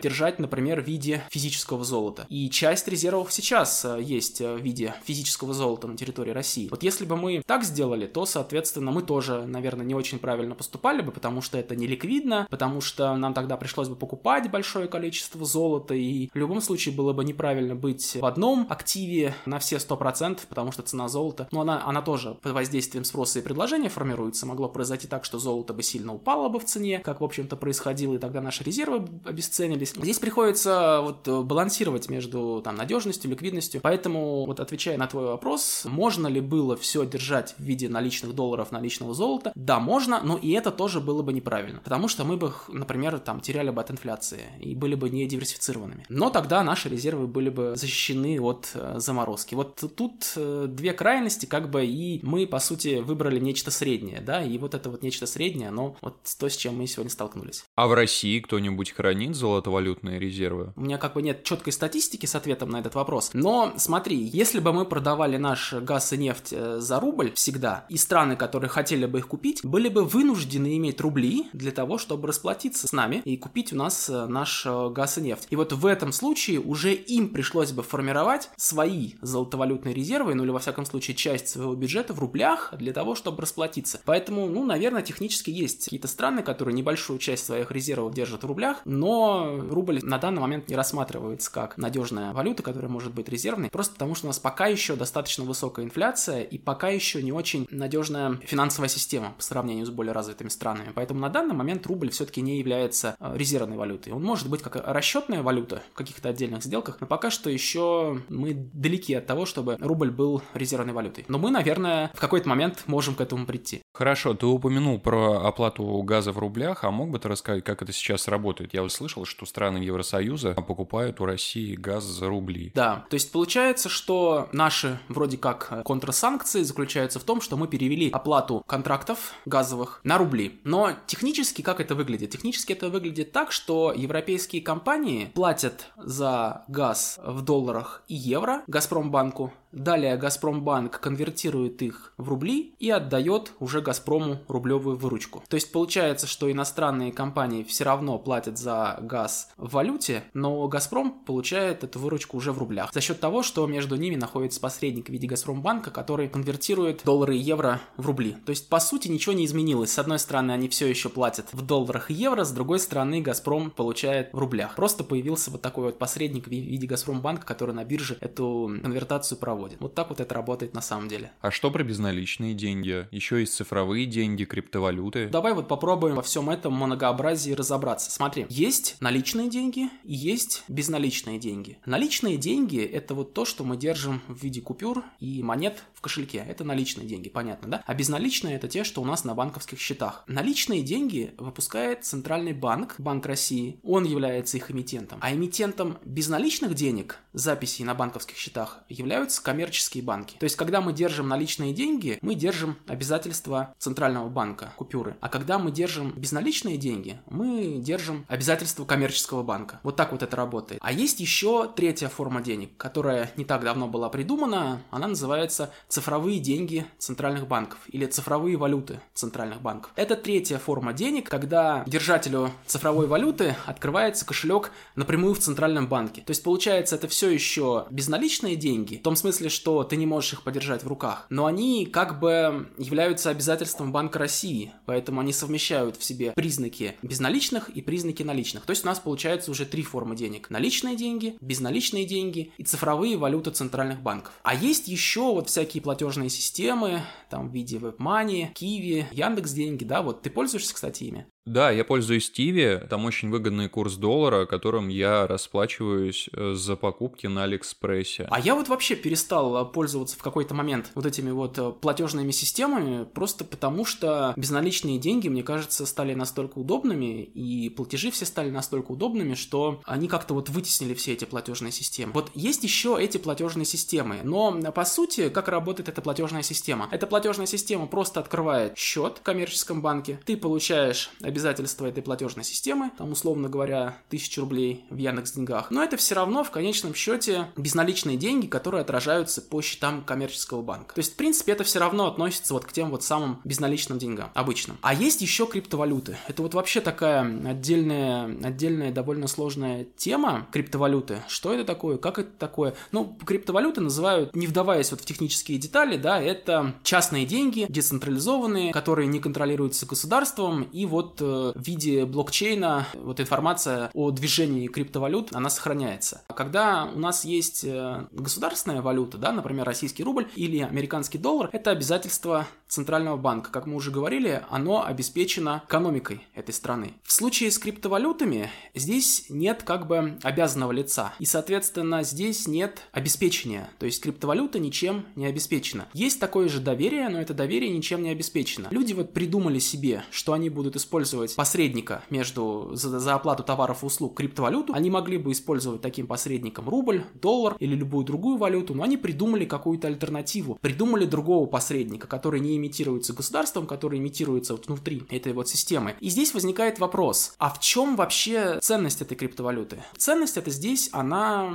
держать, 0.02 0.40
например, 0.40 0.82
в 0.82 0.86
виде 0.86 1.24
физического 1.30 1.84
золота. 1.84 2.26
И 2.30 2.50
часть 2.50 2.88
резервов 2.88 3.32
сейчас 3.32 3.86
э, 3.86 4.00
есть 4.02 4.40
в 4.40 4.58
виде 4.58 4.94
физического 5.04 5.54
золота 5.54 5.88
на 5.88 5.98
территории 5.98 6.32
России. 6.32 6.68
Вот 6.70 6.84
если 6.84 7.06
бы 7.06 7.16
мы 7.16 7.42
так 7.46 7.64
сделали, 7.64 8.08
то, 8.08 8.26
соответственно, 8.26 8.92
мы 8.92 9.02
тоже, 9.02 9.46
наверное, 9.46 9.86
не 9.86 9.96
очень 9.96 10.20
правильно 10.20 10.56
поступали 10.56 11.02
бы, 11.02 11.12
потому 11.12 11.42
что 11.42 11.58
это 11.58 11.76
не 11.76 11.88
ликвидно, 11.88 12.48
потому 12.50 12.82
что 12.82 13.16
нам 13.16 13.34
тогда 13.34 13.58
пришлось 13.58 13.90
бы 13.90 13.96
покупать 13.96 14.50
большое 14.52 14.88
количество 14.88 15.46
золота, 15.46 15.94
и 15.94 16.30
в 16.34 16.36
любом 16.36 16.62
случае 16.62 16.96
было 16.96 17.14
бы 17.14 17.24
неправильно 17.24 17.76
быть 17.76 18.16
в 18.16 18.26
одном 18.26 18.68
активе 18.70 19.34
на 19.46 19.60
все 19.60 19.78
100%, 19.78 20.42
потому 20.48 20.72
что 20.72 20.84
цена 20.84 21.08
золота, 21.08 21.48
ну, 21.52 21.62
она, 21.62 21.86
она 21.86 22.02
тоже 22.02 22.36
под 22.42 22.54
воздействием 22.54 23.04
спроса 23.04 23.39
и 23.40 23.44
предложения 23.44 23.90
формируется. 23.90 24.46
Могло 24.46 24.70
произойти 24.70 25.08
так, 25.08 25.26
что 25.26 25.40
золото 25.40 25.74
бы 25.74 25.84
сильно 25.84 26.14
упало 26.14 26.50
бы 26.50 26.60
в 26.60 26.66
цене, 26.66 27.00
как, 27.00 27.22
в 27.22 27.24
общем-то, 27.24 27.56
происходило, 27.56 28.16
и 28.16 28.18
тогда 28.18 28.42
наши 28.42 28.64
резервы 28.64 29.08
обесценились. 29.26 29.94
Здесь 29.96 30.20
приходится 30.20 31.02
вот 31.02 31.28
балансировать 31.46 32.10
между 32.10 32.62
там 32.64 32.76
надежностью, 32.76 33.32
ликвидностью. 33.32 33.82
Поэтому, 33.82 34.46
вот 34.46 34.60
отвечая 34.60 34.98
на 34.98 35.08
твой 35.08 35.26
вопрос, 35.26 35.86
можно 35.86 36.28
ли 36.28 36.42
было 36.42 36.76
все 36.76 37.06
держать 37.06 37.56
в 37.58 37.64
виде 37.64 37.90
наличных 37.90 38.34
долларов, 38.34 38.72
наличного 38.72 39.14
золота? 39.14 39.52
Да, 39.56 39.80
можно, 39.80 40.22
но 40.24 40.38
и 40.38 40.52
это 40.52 40.72
тоже 40.72 41.00
было 41.00 41.22
бы 41.22 41.34
неправильно. 41.34 41.80
Потому 41.84 42.08
что 42.08 42.24
мы 42.24 42.38
бы, 42.38 42.54
например, 42.68 43.20
там 43.20 43.42
теряли 43.42 43.70
бы 43.70 43.82
от 43.82 43.92
инфляции 43.92 44.42
и 44.60 44.76
были 44.76 44.96
бы 44.96 45.10
не 45.10 45.26
диверсифицированными. 45.28 46.06
Но 46.10 46.30
тогда 46.30 46.64
наши 46.64 46.90
резервы 46.90 47.28
были 47.28 47.50
бы 47.50 47.74
защищены 47.76 48.40
от 48.42 48.72
э, 48.74 48.96
заморозки. 48.98 49.56
Вот 49.56 49.84
тут 49.96 50.34
э, 50.36 50.66
две 50.68 50.94
крайности, 50.94 51.46
как 51.46 51.70
бы, 51.70 51.86
и 51.86 52.20
мы, 52.24 52.48
по 52.48 52.60
сути, 52.60 53.00
выбрали 53.00 53.19
нечто 53.28 53.72
среднее, 53.72 54.22
да, 54.22 54.44
и 54.44 54.58
вот 54.58 54.74
это 54.74 54.90
вот 54.90 55.04
нечто 55.04 55.26
среднее, 55.26 55.70
оно 55.70 55.96
вот 56.02 56.18
то, 56.40 56.50
с 56.50 56.56
чем 56.56 56.78
мы 56.78 56.88
сегодня 56.88 57.12
столкнулись. 57.12 57.66
А 57.76 57.88
в 57.88 57.94
России 57.94 58.40
кто-нибудь 58.40 58.92
хранит 58.92 59.36
золотовалютные 59.36 60.20
резервы? 60.20 60.74
У 60.76 60.82
меня 60.82 60.98
как 60.98 61.14
бы 61.14 61.22
нет 61.22 61.44
четкой 61.44 61.74
статистики 61.74 62.26
с 62.26 62.36
ответом 62.36 62.70
на 62.70 62.80
этот 62.80 62.96
вопрос. 62.96 63.32
Но 63.34 63.74
смотри, 63.78 64.18
если 64.18 64.60
бы 64.60 64.74
мы 64.74 64.86
продавали 64.86 65.38
наш 65.38 65.74
газ 65.74 66.14
и 66.14 66.18
нефть 66.18 66.50
э, 66.52 66.80
за 66.80 67.00
рубль 67.00 67.32
всегда, 67.34 67.86
и 67.90 67.98
страны, 67.98 68.36
которые 68.36 68.70
хотели 68.70 69.06
бы 69.06 69.20
их 69.20 69.28
купить, 69.28 69.62
были 69.64 69.90
бы 69.90 70.06
вынуждены 70.06 70.78
иметь 70.78 71.02
рубли 71.02 71.48
для 71.54 71.72
того, 71.72 71.98
чтобы 71.98 72.28
расплатиться 72.28 72.88
с 72.88 72.94
нами 72.94 73.22
и 73.26 73.38
купить 73.38 73.74
у 73.74 73.76
нас 73.76 74.10
э, 74.10 74.26
наш 74.26 74.66
э, 74.66 74.90
газ 74.90 75.18
и 75.18 75.22
нефть. 75.22 75.48
И 75.50 75.56
вот 75.56 75.74
в 75.74 75.86
этом 75.86 76.12
случае 76.12 76.60
уже 76.60 76.94
им 76.94 77.30
пришлось 77.30 77.72
бы 77.72 77.84
формировать 77.84 78.50
свои 78.58 79.14
золотовалютные 79.22 79.94
резервы, 79.94 80.36
ну 80.36 80.44
или 80.44 80.52
во 80.52 80.60
всяком 80.60 80.86
случае 80.86 81.16
часть 81.16 81.50
своего 81.50 81.76
бюджета 81.76 82.14
в 82.14 82.20
рублях 82.20 82.74
для 82.78 82.94
того, 82.94 83.09
чтобы 83.16 83.42
расплатиться. 83.42 84.00
Поэтому, 84.06 84.48
ну, 84.48 84.66
наверное, 84.66 85.02
технически 85.02 85.50
есть 85.50 85.86
какие-то 85.86 86.08
страны, 86.08 86.44
которые 86.44 86.74
небольшую 86.76 87.20
часть 87.20 87.46
своих 87.46 87.72
резервов 87.72 88.14
держат 88.14 88.44
в 88.44 88.48
рублях, 88.48 88.78
но 88.86 89.60
рубль 89.70 90.00
на 90.04 90.18
данный 90.18 90.42
момент 90.42 90.70
не 90.70 90.76
рассматривается 90.76 91.52
как 91.52 91.78
надежная 91.78 92.34
валюта, 92.34 92.64
которая 92.64 92.90
может 92.90 93.14
быть 93.14 93.30
резервной, 93.30 93.70
просто 93.70 93.94
потому 93.94 94.16
что 94.16 94.28
у 94.28 94.30
нас 94.30 94.40
пока 94.40 94.68
еще 94.68 94.96
достаточно 94.96 95.44
высокая 95.44 95.86
инфляция 95.86 96.42
и 96.42 96.58
пока 96.58 96.90
еще 96.90 97.22
не 97.24 97.32
очень 97.32 97.68
надежная 97.70 98.40
финансовая 98.44 98.90
система 98.90 99.34
по 99.38 99.44
сравнению 99.44 99.86
с 99.86 99.90
более 99.90 100.14
развитыми 100.14 100.50
странами. 100.50 100.92
Поэтому 100.94 101.20
на 101.20 101.30
данный 101.30 101.56
момент 101.56 101.86
рубль 101.88 102.10
все-таки 102.12 102.42
не 102.42 102.60
является 102.60 103.16
э, 103.20 103.34
резервной 103.36 103.78
валютой. 103.78 104.14
Он 104.14 104.24
может 104.24 104.50
быть 104.50 104.62
как 104.62 104.76
расчетная 104.76 105.42
валюта 105.42 105.82
в 105.94 105.98
каких-то 105.98 106.30
отдельных 106.30 106.64
сделках, 106.64 106.98
но 107.00 107.08
пока 107.08 107.30
что 107.32 107.50
еще 107.50 108.22
мы 108.30 108.54
далеки 108.54 109.14
от 109.14 109.26
того, 109.26 109.46
чтобы 109.46 109.78
рубль 109.80 110.12
был 110.12 110.42
резервной 110.54 110.94
валютой. 110.94 111.26
Но 111.28 111.38
мы, 111.38 111.52
наверное, 111.52 112.12
в 112.14 112.20
какой-то 112.20 112.48
момент 112.50 112.84
можем 112.86 112.99
к 113.16 113.22
этому 113.22 113.46
прийти. 113.46 113.82
Хорошо, 113.94 114.34
ты 114.34 114.46
упомянул 114.46 115.00
про 115.00 115.46
оплату 115.46 116.02
газа 116.04 116.32
в 116.32 116.38
рублях, 116.38 116.84
а 116.84 116.92
мог 116.92 117.10
бы 117.10 117.20
ты 117.20 117.28
рассказать, 117.28 117.64
как 117.64 117.82
это 117.82 117.92
сейчас 117.92 118.28
работает? 118.28 118.74
Я 118.74 118.84
услышал, 118.84 119.26
что 119.26 119.46
страны 119.46 119.78
Евросоюза 119.80 120.54
покупают 120.54 121.20
у 121.20 121.26
России 121.26 121.76
газ 121.76 122.04
за 122.04 122.28
рубли. 122.28 122.72
Да, 122.76 123.06
то 123.10 123.16
есть 123.16 123.32
получается, 123.32 123.90
что 123.90 124.50
наши 124.52 125.00
вроде 125.10 125.38
как 125.38 125.84
контрсанкции 125.84 126.64
заключаются 126.64 127.20
в 127.20 127.24
том, 127.24 127.42
что 127.42 127.58
мы 127.58 127.68
перевели 127.68 128.10
оплату 128.10 128.64
контрактов 128.68 129.34
газовых 129.46 130.02
на 130.04 130.18
рубли. 130.18 130.60
Но 130.64 130.94
технически 131.08 131.62
как 131.62 131.80
это 131.80 131.96
выглядит? 131.96 132.32
Технически 132.32 132.74
это 132.74 132.90
выглядит 132.90 133.32
так, 133.32 133.52
что 133.52 133.94
европейские 133.96 134.62
компании 134.62 135.32
платят 135.34 135.88
за 135.98 136.64
газ 136.68 137.20
в 137.24 137.42
долларах 137.42 138.04
и 138.08 138.16
евро 138.16 138.64
Газпромбанку, 138.68 139.54
Далее 139.72 140.18
Газпромбанк 140.18 141.00
конвертирует 141.00 141.84
их 141.84 142.14
в 142.18 142.28
рубли 142.28 142.74
и 142.80 142.90
отдает 142.90 143.52
уже 143.60 143.82
Газпрому 143.82 144.40
рублевую 144.48 144.98
выручку. 144.98 145.44
То 145.48 145.56
есть 145.56 145.72
получается, 145.72 146.26
что 146.26 146.52
иностранные 146.52 147.12
компании 147.12 147.64
все 147.64 147.84
равно 147.84 148.18
платят 148.18 148.58
за 148.58 148.98
газ 149.02 149.50
в 149.58 149.74
валюте, 149.74 150.24
но 150.34 150.68
Газпром 150.68 151.12
получает 151.12 151.84
эту 151.84 152.00
выручку 152.00 152.38
уже 152.38 152.52
в 152.52 152.58
рублях. 152.58 152.92
За 152.94 153.00
счет 153.00 153.20
того, 153.20 153.44
что 153.44 153.68
между 153.68 153.96
ними 153.96 154.16
находится 154.16 154.60
посредник 154.60 155.08
в 155.08 155.10
виде 155.10 155.28
Газпромбанка, 155.28 155.92
который 155.92 156.30
конвертирует 156.30 157.04
доллары 157.06 157.38
и 157.38 157.40
евро 157.40 157.80
в 157.96 158.08
рубли. 158.08 158.38
То 158.46 158.50
есть 158.50 158.70
по 158.70 158.80
сути 158.80 159.08
ничего 159.08 159.34
не 159.34 159.46
изменилось. 159.46 159.92
С 159.92 160.00
одной 160.00 160.18
стороны 160.18 160.52
они 160.52 160.68
все 160.68 160.88
еще 160.88 161.10
платят 161.10 161.54
в 161.54 161.62
долларах 161.62 162.10
и 162.10 162.16
евро, 162.16 162.44
с 162.44 162.52
другой 162.52 162.80
стороны 162.80 163.22
Газпром 163.22 163.70
получает 163.70 164.34
в 164.34 164.40
рублях. 164.40 164.76
Просто 164.76 165.04
появился 165.04 165.52
вот 165.52 165.62
такой 165.62 165.86
вот 165.86 166.00
посредник 166.00 166.48
в 166.48 166.52
виде 166.52 166.88
Газпромбанка, 166.88 167.46
который 167.46 167.76
на 167.76 167.84
бирже 167.84 168.18
эту 168.20 168.72
конвертацию 168.82 169.38
проводит 169.38 169.59
проводит. 169.60 169.82
Вот 169.82 169.94
так 169.94 170.10
вот 170.10 170.20
это 170.22 170.34
работает 170.34 170.74
на 170.74 170.82
самом 170.82 171.10
деле. 171.10 171.32
А 171.42 171.52
что 171.52 171.70
про 171.70 171.84
безналичные 171.84 172.54
деньги? 172.54 173.08
Еще 173.12 173.42
есть 173.42 173.54
цифровые 173.54 174.06
деньги, 174.06 174.46
криптовалюты? 174.46 175.28
Давай 175.28 175.54
вот 175.54 175.68
попробуем 175.68 176.16
во 176.16 176.22
всем 176.22 176.50
этом 176.50 176.74
многообразии 176.74 177.52
разобраться. 177.52 178.10
Смотри, 178.10 178.46
есть 178.50 178.96
наличные 179.02 179.50
деньги 179.50 179.90
и 180.04 180.16
есть 180.16 180.64
безналичные 180.70 181.40
деньги. 181.40 181.78
Наличные 181.86 182.38
деньги– 182.38 182.80
это 183.00 183.14
вот 183.14 183.34
то, 183.34 183.44
что 183.44 183.66
мы 183.66 183.76
держим 183.76 184.22
в 184.28 184.42
виде 184.42 184.62
купюр 184.62 185.04
и 185.20 185.44
монет 185.44 185.84
в 185.94 186.02
кошельке. 186.02 186.46
Это 186.48 186.64
наличные 186.64 187.08
деньги, 187.08 187.30
понятно, 187.30 187.70
да? 187.70 187.84
А 187.86 187.94
безналичные– 187.94 188.56
это 188.58 188.70
те, 188.70 188.86
что 188.86 189.02
у 189.02 189.06
нас 189.06 189.26
на 189.26 189.36
банковских 189.36 189.80
счетах. 189.80 190.24
Наличные 190.28 190.84
деньги 190.84 191.34
выпускает 191.38 192.06
Центральный 192.06 192.54
банк, 192.54 192.96
Банк 192.98 193.26
России. 193.26 193.80
Он 193.84 194.06
является 194.06 194.58
их 194.58 194.72
эмитентом. 194.72 195.20
А 195.22 195.34
эмитентом 195.34 195.98
безналичных 196.06 196.76
денег, 196.76 197.20
записей 197.34 197.84
на 197.84 197.94
банковских 197.94 198.38
счетах, 198.38 198.84
являются 198.88 199.42
коммерческие 199.50 200.04
банки. 200.04 200.36
То 200.38 200.44
есть, 200.44 200.56
когда 200.56 200.80
мы 200.80 200.94
держим 200.94 201.28
наличные 201.28 201.74
деньги, 201.74 202.20
мы 202.22 202.36
держим 202.36 202.78
обязательства 202.86 203.74
Центрального 203.80 204.30
банка, 204.30 204.74
купюры. 204.78 205.16
А 205.22 205.28
когда 205.28 205.58
мы 205.58 205.72
держим 205.72 206.14
безналичные 206.16 206.78
деньги, 206.78 207.20
мы 207.32 207.80
держим 207.80 208.26
обязательства 208.28 208.86
коммерческого 208.86 209.42
банка. 209.42 209.80
Вот 209.82 209.96
так 209.96 210.12
вот 210.12 210.22
это 210.22 210.38
работает. 210.38 210.80
А 210.84 210.92
есть 210.92 211.20
еще 211.20 211.68
третья 211.76 212.10
форма 212.10 212.42
денег, 212.42 212.78
которая 212.78 213.32
не 213.38 213.44
так 213.44 213.64
давно 213.64 213.88
была 213.88 214.10
придумана. 214.10 214.84
Она 214.92 215.08
называется 215.08 215.72
цифровые 215.88 216.40
деньги 216.40 216.86
центральных 217.00 217.48
банков 217.48 217.80
или 217.88 218.06
цифровые 218.06 218.56
валюты 218.56 219.00
центральных 219.16 219.64
банков. 219.64 219.92
Это 219.96 220.16
третья 220.16 220.60
форма 220.60 220.94
денег, 220.94 221.28
когда 221.28 221.84
держателю 221.88 222.52
цифровой 222.68 223.08
валюты 223.08 223.56
открывается 223.66 224.28
кошелек 224.28 224.72
напрямую 224.96 225.34
в 225.34 225.40
центральном 225.40 225.88
банке. 225.88 226.22
То 226.22 226.30
есть 226.30 226.44
получается 226.44 226.98
это 226.98 227.08
все 227.08 227.32
еще 227.32 227.88
безналичные 227.90 228.56
деньги, 228.56 228.98
в 228.98 229.02
том 229.02 229.16
смысле, 229.16 229.39
смысле, 229.40 229.50
что 229.50 229.84
ты 229.84 229.96
не 229.96 230.06
можешь 230.06 230.34
их 230.34 230.44
подержать 230.44 230.84
в 230.84 230.88
руках, 230.88 231.26
но 231.30 231.46
они 231.46 231.86
как 231.86 232.20
бы 232.20 232.70
являются 232.78 233.30
обязательством 233.30 233.92
Банка 233.92 234.20
России, 234.20 234.74
поэтому 234.86 235.22
они 235.22 235.34
совмещают 235.34 235.98
в 235.98 236.04
себе 236.04 236.32
признаки 236.32 236.96
безналичных 237.02 237.70
и 237.70 237.82
признаки 237.82 238.24
наличных. 238.24 238.66
То 238.66 238.72
есть 238.72 238.84
у 238.84 238.88
нас 238.88 239.00
получается 239.00 239.52
уже 239.52 239.66
три 239.66 239.84
формы 239.84 240.16
денег. 240.16 240.50
Наличные 240.50 240.96
деньги, 240.96 241.36
безналичные 241.42 242.06
деньги 242.06 242.52
и 242.58 242.64
цифровые 242.64 243.18
валюты 243.18 243.52
центральных 243.52 244.02
банков. 244.02 244.34
А 244.44 244.54
есть 244.54 244.88
еще 244.88 245.22
вот 245.34 245.50
всякие 245.50 245.82
платежные 245.82 246.30
системы, 246.30 247.02
там 247.30 247.50
в 247.50 247.54
виде 247.54 247.78
WebMoney, 247.78 248.54
Kiwi, 248.54 249.06
Яндекс 249.12 249.52
деньги, 249.52 249.84
да, 249.84 250.02
вот 250.02 250.22
ты 250.22 250.30
пользуешься, 250.30 250.74
кстати, 250.74 251.04
ими? 251.06 251.28
Да, 251.46 251.72
я 251.72 251.84
пользуюсь 251.84 252.30
Тиви, 252.30 252.80
там 252.90 253.06
очень 253.06 253.30
выгодный 253.30 253.70
курс 253.70 253.96
доллара, 253.96 254.46
которым 254.46 254.88
я 254.88 255.26
расплачиваюсь 255.26 256.30
э, 256.32 256.54
за 256.54 256.76
покупки 256.76 257.28
на 257.28 257.44
Алиэкспрессе. 257.44 258.28
А 258.30 258.40
я 258.40 258.56
вот 258.56 258.68
вообще 258.68 258.96
перестал 258.96 259.58
э, 259.58 259.66
пользоваться 259.66 260.18
в 260.18 260.22
какой-то 260.22 260.54
момент 260.54 260.92
вот 260.94 261.06
этими 261.06 261.32
вот 261.32 261.58
э, 261.58 261.72
платежными 261.72 262.32
системами, 262.32 263.06
просто 263.06 263.46
потому 263.46 263.86
что 263.86 264.34
безналичные 264.36 265.00
деньги, 265.00 265.28
мне 265.28 265.42
кажется, 265.42 265.86
стали 265.86 266.14
настолько 266.14 266.60
удобными, 266.60 267.24
и 267.24 267.70
платежи 267.70 268.12
все 268.12 268.26
стали 268.26 268.52
настолько 268.52 268.92
удобными, 268.92 269.34
что 269.34 269.82
они 269.86 270.08
как-то 270.08 270.34
вот 270.34 270.50
вытеснили 270.50 270.94
все 270.94 271.14
эти 271.14 271.26
платежные 271.26 271.72
системы. 271.72 272.12
Вот 272.14 272.32
есть 272.36 272.64
еще 272.64 272.98
эти 273.00 273.18
платежные 273.18 273.66
системы, 273.66 274.20
но 274.24 274.52
по 274.72 274.86
сути, 274.86 275.30
как 275.30 275.48
работает 275.48 275.90
эта 275.90 276.02
платежная 276.02 276.44
система? 276.44 276.90
Эта 276.92 277.08
платежная 277.08 277.48
система 277.48 277.88
просто 277.88 278.20
открывает 278.20 278.78
счет 278.78 279.18
в 279.20 279.22
коммерческом 279.24 279.82
банке, 279.82 280.20
ты 280.26 280.38
получаешь 280.38 281.10
обязательства 281.30 281.86
этой 281.86 282.04
платежной 282.04 282.44
системы, 282.46 282.92
там, 282.98 283.12
условно 283.12 283.50
говоря, 283.50 283.98
1000 284.08 284.42
рублей 284.42 284.86
в 284.90 284.98
Яндекс 284.98 285.34
деньгах, 285.34 285.72
но 285.72 285.84
это 285.84 285.98
все 285.98 286.16
равно 286.16 286.44
в 286.44 286.52
конечном 286.52 286.94
счете 286.94 287.48
безналичные 287.56 288.18
деньги, 288.18 288.48
которые 288.48 288.82
отражаются 288.82 289.42
по 289.42 289.62
счетам 289.62 290.04
коммерческого 290.04 290.62
банка. 290.62 290.96
То 290.96 291.00
есть, 291.00 291.14
в 291.14 291.16
принципе, 291.16 291.54
это 291.54 291.64
все 291.64 291.80
равно 291.80 292.08
относится 292.08 292.54
вот 292.54 292.66
к 292.66 292.72
тем 292.72 292.90
вот 292.90 293.04
самым 293.04 293.40
безналичным 293.44 293.98
деньгам, 293.98 294.32
обычным. 294.34 294.78
А 294.82 294.94
есть 294.94 295.22
еще 295.22 295.46
криптовалюты. 295.46 296.18
Это 296.28 296.42
вот 296.42 296.54
вообще 296.54 296.82
такая 296.82 297.24
отдельная, 297.50 298.26
отдельная 298.44 298.92
довольно 298.92 299.28
сложная 299.28 299.86
тема 299.98 300.48
криптовалюты. 300.52 301.24
Что 301.28 301.54
это 301.54 301.64
такое? 301.64 301.98
Как 301.98 302.20
это 302.20 302.32
такое? 302.38 302.76
Ну, 302.92 303.18
криптовалюты 303.26 303.82
называют, 303.82 304.36
не 304.36 304.48
вдаваясь 304.48 304.92
вот 304.92 305.02
в 305.02 305.06
технические 305.06 305.58
детали, 305.58 305.98
да, 305.98 306.22
это 306.22 306.76
частные 306.84 307.26
деньги, 307.26 307.66
децентрализованные, 307.70 308.72
которые 308.74 309.08
не 309.08 309.20
контролируются 309.20 309.86
государством, 309.86 310.64
и 310.64 310.86
вот 310.86 311.19
в 311.22 311.54
виде 311.56 312.06
блокчейна 312.06 312.88
вот 312.94 313.20
информация 313.20 313.92
о 313.94 314.12
движении 314.12 314.68
криптовалют, 314.68 315.36
она 315.36 315.50
сохраняется. 315.50 316.22
Когда 316.36 316.90
у 316.94 317.00
нас 317.00 317.26
есть 317.26 317.64
э, 317.64 318.06
государственная 318.12 318.82
валюта, 318.82 319.18
да, 319.18 319.32
например, 319.32 319.66
российский 319.66 320.04
рубль 320.04 320.28
или 320.36 320.60
американский 320.60 321.18
доллар, 321.18 321.50
это 321.52 321.72
обязательство 321.72 322.48
центрального 322.70 323.18
банка. 323.18 323.52
Как 323.52 323.66
мы 323.66 323.76
уже 323.76 323.92
говорили, 323.92 324.44
оно 324.50 324.86
обеспечено 324.86 325.64
экономикой 325.68 326.22
этой 326.36 326.54
страны. 326.54 326.94
В 327.04 327.12
случае 327.12 327.52
с 327.52 327.58
криптовалютами 327.58 328.50
здесь 328.76 329.26
нет 329.30 329.64
как 329.64 329.88
бы 329.88 330.18
обязанного 330.24 330.72
лица. 330.72 331.14
И, 331.20 331.26
соответственно, 331.26 332.04
здесь 332.04 332.48
нет 332.48 332.84
обеспечения. 332.92 333.70
То 333.80 333.86
есть 333.86 334.02
криптовалюта 334.02 334.60
ничем 334.60 335.06
не 335.16 335.26
обеспечена. 335.26 335.88
Есть 335.94 336.20
такое 336.20 336.48
же 336.48 336.60
доверие, 336.60 337.10
но 337.10 337.20
это 337.20 337.34
доверие 337.34 337.72
ничем 337.72 338.04
не 338.04 338.12
обеспечено. 338.12 338.68
Люди 338.70 338.94
вот 338.94 339.14
придумали 339.14 339.60
себе, 339.60 340.04
что 340.12 340.34
они 340.34 340.50
будут 340.50 340.76
использовать 340.76 341.36
посредника 341.36 342.04
между 342.12 342.70
за, 342.74 343.00
за 343.00 343.16
оплату 343.16 343.44
товаров 343.44 343.84
и 343.84 343.86
услуг 343.88 344.16
криптовалюту. 344.16 344.74
Они 344.74 344.92
могли 344.92 345.18
бы 345.18 345.32
использовать 345.32 345.82
таким 345.82 346.06
посредником 346.06 346.70
рубль, 346.70 347.04
доллар 347.16 347.56
или 347.60 347.76
любую 347.76 348.06
другую 348.06 348.38
валюту, 348.38 348.76
но 348.76 348.84
они 348.84 348.98
придумали 348.98 349.46
какую-то 349.46 349.88
альтернативу. 349.88 350.60
Придумали 350.62 351.06
другого 351.06 351.48
посредника, 351.48 352.06
который 352.06 352.40
не 352.40 352.59
имитируется 352.60 353.14
государством, 353.14 353.68
который 353.68 354.00
имитируется 354.00 354.54
вот 354.54 354.68
внутри 354.68 355.04
этой 355.10 355.34
вот 355.34 355.50
системы. 355.50 355.96
И 356.00 356.10
здесь 356.10 356.34
возникает 356.34 356.80
вопрос, 356.80 357.34
а 357.40 357.50
в 357.50 357.60
чем 357.60 357.96
вообще 357.96 358.60
ценность 358.62 359.02
этой 359.02 359.16
криптовалюты? 359.16 359.84
Ценность 359.98 360.38
это 360.38 360.52
здесь, 360.52 360.90
она 360.92 361.52